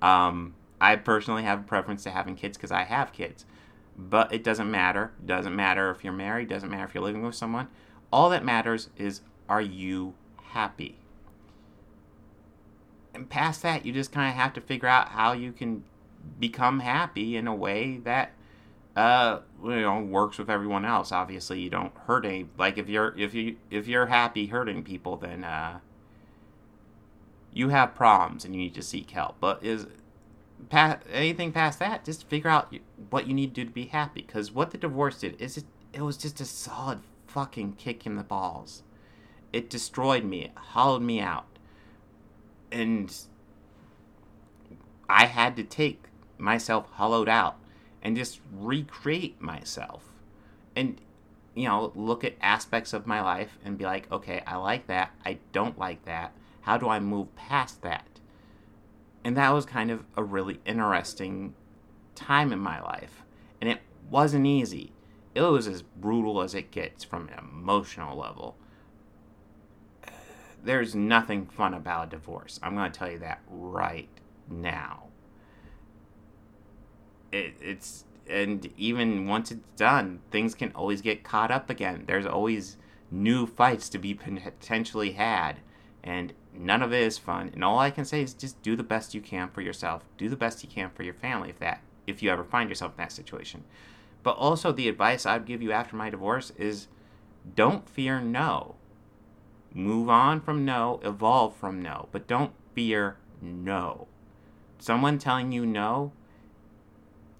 Um, 0.00 0.54
I 0.80 0.94
personally 0.94 1.42
have 1.42 1.58
a 1.58 1.62
preference 1.64 2.04
to 2.04 2.12
having 2.12 2.36
kids 2.36 2.56
because 2.56 2.70
I 2.70 2.84
have 2.84 3.12
kids. 3.12 3.44
But 3.98 4.32
it 4.32 4.44
doesn't 4.44 4.70
matter. 4.70 5.10
Doesn't 5.26 5.56
matter 5.56 5.90
if 5.90 6.04
you're 6.04 6.12
married. 6.12 6.48
Doesn't 6.48 6.70
matter 6.70 6.84
if 6.84 6.94
you're 6.94 7.02
living 7.02 7.22
with 7.22 7.34
someone. 7.34 7.66
All 8.12 8.30
that 8.30 8.44
matters 8.44 8.88
is 8.96 9.22
are 9.48 9.60
you 9.60 10.14
happy? 10.40 10.98
And 13.16 13.28
past 13.28 13.62
that, 13.62 13.84
you 13.84 13.92
just 13.92 14.12
kind 14.12 14.28
of 14.28 14.36
have 14.36 14.52
to 14.52 14.60
figure 14.60 14.86
out 14.86 15.08
how 15.08 15.32
you 15.32 15.50
can 15.50 15.82
become 16.38 16.78
happy 16.78 17.36
in 17.36 17.48
a 17.48 17.54
way 17.54 17.96
that 18.04 18.30
uh 18.94 19.40
you 19.64 19.80
know 19.80 20.00
works 20.00 20.38
with 20.38 20.50
everyone 20.50 20.84
else. 20.84 21.12
Obviously 21.12 21.60
you 21.60 21.70
don't 21.70 21.96
hurt 22.06 22.24
any 22.24 22.48
like 22.58 22.78
if 22.78 22.88
you're 22.88 23.16
if 23.18 23.34
you 23.34 23.56
if 23.70 23.86
you're 23.86 24.06
happy 24.06 24.46
hurting 24.46 24.82
people 24.82 25.16
then 25.16 25.44
uh 25.44 25.80
you 27.52 27.68
have 27.68 27.94
problems 27.94 28.44
and 28.44 28.54
you 28.54 28.60
need 28.60 28.74
to 28.74 28.82
seek 28.82 29.10
help. 29.10 29.36
But 29.40 29.62
is 29.64 29.86
past 30.68 31.06
anything 31.12 31.52
past 31.52 31.78
that 31.78 32.04
just 32.04 32.28
figure 32.28 32.50
out 32.50 32.74
what 33.10 33.26
you 33.26 33.34
need 33.34 33.54
to 33.54 33.62
do 33.62 33.64
to 33.64 33.70
be 33.70 33.86
happy. 33.86 34.22
Because 34.22 34.52
what 34.52 34.70
the 34.70 34.78
divorce 34.78 35.20
did 35.20 35.40
is 35.40 35.56
it 35.56 35.64
it 35.92 36.02
was 36.02 36.16
just 36.16 36.40
a 36.40 36.44
solid 36.44 37.00
fucking 37.26 37.74
kick 37.74 38.06
in 38.06 38.16
the 38.16 38.22
balls. 38.22 38.82
It 39.52 39.68
destroyed 39.68 40.24
me 40.24 40.44
it 40.44 40.52
hollowed 40.54 41.02
me 41.02 41.20
out. 41.20 41.46
And 42.70 43.14
i 45.08 45.26
had 45.26 45.56
to 45.56 45.62
take 45.62 46.04
myself 46.38 46.88
hollowed 46.92 47.28
out 47.28 47.56
and 48.02 48.16
just 48.16 48.40
recreate 48.52 49.40
myself. 49.40 50.04
And 50.74 51.00
you 51.54 51.68
know 51.68 51.92
look 51.94 52.24
at 52.24 52.34
aspects 52.40 52.94
of 52.94 53.06
my 53.06 53.20
life 53.20 53.58
and 53.62 53.76
be 53.76 53.84
like 53.84 54.10
okay 54.10 54.42
i 54.46 54.56
like 54.56 54.86
that. 54.86 55.12
I 55.24 55.38
don't 55.52 55.78
like 55.78 56.04
that. 56.04 56.32
How 56.62 56.76
do 56.76 56.88
i 56.88 56.98
move 57.00 57.34
past 57.36 57.82
that? 57.82 58.06
And 59.24 59.36
that 59.36 59.50
was 59.50 59.64
kind 59.64 59.90
of 59.90 60.04
a 60.16 60.24
really 60.24 60.60
interesting 60.64 61.54
time 62.14 62.52
in 62.52 62.58
my 62.58 62.80
life. 62.80 63.22
And 63.60 63.70
it 63.70 63.80
wasn't 64.10 64.46
easy. 64.46 64.92
It 65.34 65.42
was 65.42 65.68
as 65.68 65.82
brutal 65.82 66.42
as 66.42 66.54
it 66.54 66.70
gets 66.72 67.04
from 67.04 67.28
an 67.28 67.38
emotional 67.38 68.18
level. 68.18 68.56
There's 70.64 70.94
nothing 70.94 71.46
fun 71.46 71.72
about 71.72 72.08
a 72.08 72.10
divorce. 72.10 72.58
I'm 72.62 72.74
going 72.74 72.90
to 72.90 72.98
tell 72.98 73.10
you 73.10 73.20
that 73.20 73.40
right 73.48 74.08
now 74.48 75.04
it, 77.32 77.54
it's 77.60 78.04
and 78.28 78.70
even 78.76 79.26
once 79.26 79.50
it's 79.50 79.66
done, 79.76 80.20
things 80.30 80.54
can 80.54 80.70
always 80.74 81.02
get 81.02 81.24
caught 81.24 81.50
up 81.50 81.68
again. 81.68 82.04
There's 82.06 82.26
always 82.26 82.76
new 83.10 83.46
fights 83.46 83.88
to 83.90 83.98
be 83.98 84.14
potentially 84.14 85.12
had, 85.12 85.60
and 86.04 86.32
none 86.54 86.82
of 86.82 86.92
it 86.92 87.02
is 87.02 87.18
fun. 87.18 87.50
And 87.52 87.64
all 87.64 87.78
I 87.78 87.90
can 87.90 88.04
say 88.04 88.22
is 88.22 88.32
just 88.32 88.62
do 88.62 88.76
the 88.76 88.82
best 88.82 89.14
you 89.14 89.20
can 89.20 89.48
for 89.48 89.60
yourself. 89.60 90.04
Do 90.16 90.28
the 90.28 90.36
best 90.36 90.62
you 90.62 90.70
can 90.70 90.90
for 90.90 91.02
your 91.02 91.14
family 91.14 91.50
if 91.50 91.58
that 91.58 91.82
if 92.06 92.22
you 92.22 92.30
ever 92.30 92.44
find 92.44 92.68
yourself 92.68 92.92
in 92.92 92.98
that 92.98 93.12
situation. 93.12 93.64
But 94.22 94.36
also 94.36 94.72
the 94.72 94.88
advice 94.88 95.26
I'd 95.26 95.46
give 95.46 95.62
you 95.62 95.72
after 95.72 95.96
my 95.96 96.10
divorce 96.10 96.52
is 96.56 96.88
don't 97.56 97.88
fear 97.88 98.20
no. 98.20 98.76
Move 99.74 100.08
on 100.08 100.40
from 100.40 100.64
no, 100.64 101.00
evolve 101.02 101.56
from 101.56 101.80
no, 101.80 102.08
but 102.12 102.26
don't 102.26 102.52
fear 102.74 103.16
no. 103.40 104.06
Someone 104.78 105.18
telling 105.18 105.52
you 105.52 105.64
no 105.64 106.12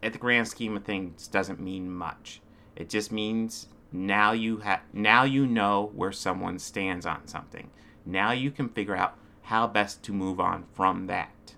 at 0.02 0.12
the 0.12 0.18
grand 0.18 0.48
scheme 0.48 0.76
of 0.76 0.84
things 0.84 1.28
doesn't 1.28 1.60
mean 1.60 1.90
much. 1.90 2.40
It 2.76 2.88
just 2.88 3.12
means 3.12 3.68
now 3.92 4.32
you 4.32 4.58
have 4.58 4.80
now 4.92 5.24
you 5.24 5.46
know 5.46 5.90
where 5.94 6.12
someone 6.12 6.58
stands 6.58 7.06
on 7.06 7.26
something. 7.26 7.70
Now 8.04 8.32
you 8.32 8.50
can 8.50 8.68
figure 8.68 8.96
out 8.96 9.16
how 9.42 9.66
best 9.66 10.02
to 10.04 10.12
move 10.12 10.40
on 10.40 10.64
from 10.72 11.06
that. 11.06 11.54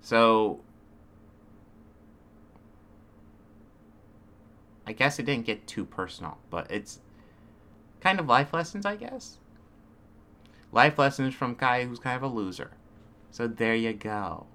So 0.00 0.60
I 4.86 4.92
guess 4.92 5.18
it 5.18 5.24
didn't 5.26 5.46
get 5.46 5.66
too 5.66 5.84
personal, 5.84 6.38
but 6.48 6.70
it's 6.70 7.00
kind 8.00 8.20
of 8.20 8.26
life 8.26 8.52
lessons, 8.52 8.86
I 8.86 8.94
guess. 8.94 9.38
Life 10.70 10.98
lessons 10.98 11.34
from 11.34 11.54
guy 11.54 11.84
who's 11.84 11.98
kind 11.98 12.16
of 12.16 12.22
a 12.22 12.32
loser. 12.32 12.70
So 13.32 13.48
there 13.48 13.74
you 13.74 13.92
go. 13.92 14.46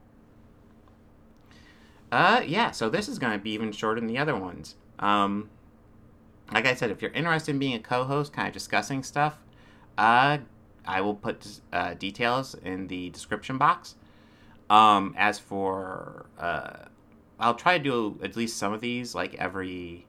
Uh, 2.12 2.44
yeah, 2.46 2.72
so 2.72 2.90
this 2.90 3.08
is 3.08 3.18
going 3.20 3.34
to 3.34 3.40
be 3.40 3.52
even 3.52 3.72
shorter 3.72 4.00
than 4.00 4.08
the 4.08 4.18
other 4.18 4.36
ones. 4.36 4.76
Um, 5.00 5.50
like 6.52 6.66
I 6.68 6.76
said, 6.76 6.92
if 6.92 7.02
you're 7.02 7.12
interested 7.12 7.52
in 7.52 7.60
being 7.60 7.76
a 7.76 7.80
co 7.80 8.04
host, 8.04 8.34
kind 8.34 8.48
of 8.48 8.54
discussing 8.54 9.04
stuff, 9.04 9.38
uh, 9.98 10.40
I 10.86 11.02
will 11.02 11.16
put 11.16 11.62
uh, 11.72 11.94
details 11.94 12.56
in 12.56 12.88
the 12.88 13.10
description 13.12 13.58
box. 13.58 13.96
Um, 14.70 15.16
as 15.18 15.40
for, 15.40 16.26
uh, 16.38 16.86
I'll 17.40 17.56
try 17.56 17.78
to 17.78 17.84
do 17.84 18.20
at 18.24 18.36
least 18.36 18.58
some 18.58 18.74
of 18.74 18.82
these, 18.82 19.16
like 19.16 19.36
every 19.36 20.06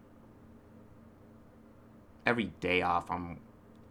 every 2.25 2.53
day 2.61 2.83
off 2.83 3.11
I'm 3.11 3.41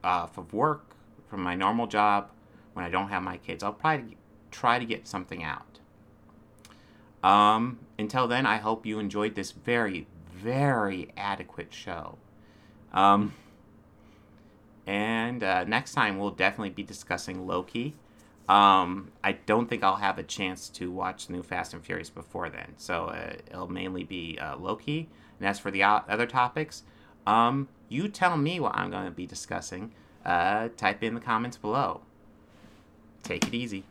off 0.03 0.37
of 0.37 0.53
work 0.53 0.95
from 1.27 1.43
my 1.43 1.53
normal 1.55 1.87
job 1.87 2.29
when 2.73 2.85
I 2.85 2.89
don't 2.89 3.09
have 3.09 3.23
my 3.23 3.37
kids. 3.37 3.63
I'll 3.63 3.73
probably 3.73 4.17
try 4.49 4.79
to 4.79 4.85
get 4.85 5.07
something 5.07 5.43
out. 5.43 5.80
Um, 7.23 7.79
until 7.99 8.27
then, 8.27 8.45
I 8.45 8.57
hope 8.57 8.85
you 8.85 8.99
enjoyed 8.99 9.35
this 9.35 9.51
very, 9.51 10.07
very 10.33 11.11
adequate 11.15 11.73
show. 11.73 12.17
Um, 12.93 13.33
and 14.87 15.43
uh, 15.43 15.63
next 15.65 15.93
time, 15.93 16.17
we'll 16.17 16.31
definitely 16.31 16.71
be 16.71 16.83
discussing 16.83 17.45
Loki. 17.45 17.93
Um, 18.49 19.11
I 19.23 19.33
don't 19.33 19.69
think 19.69 19.83
I'll 19.83 19.97
have 19.97 20.17
a 20.17 20.23
chance 20.23 20.67
to 20.69 20.91
watch 20.91 21.27
the 21.27 21.33
new 21.33 21.43
Fast 21.43 21.73
and 21.73 21.83
Furious 21.83 22.09
before 22.09 22.49
then, 22.49 22.73
so 22.77 23.05
uh, 23.05 23.33
it'll 23.47 23.71
mainly 23.71 24.03
be 24.03 24.37
uh, 24.39 24.57
Loki. 24.57 25.07
And 25.39 25.47
as 25.47 25.59
for 25.59 25.71
the 25.71 25.83
other 25.83 26.25
topics, 26.25 26.83
um, 27.25 27.69
you 27.87 28.09
tell 28.09 28.35
me 28.35 28.59
what 28.59 28.75
I'm 28.75 28.91
going 28.91 29.05
to 29.05 29.11
be 29.11 29.25
discussing. 29.25 29.93
Uh, 30.25 30.69
type 30.75 31.01
in 31.01 31.15
the 31.15 31.21
comments 31.21 31.57
below. 31.57 32.01
Take 33.23 33.47
it 33.47 33.53
easy. 33.53 33.85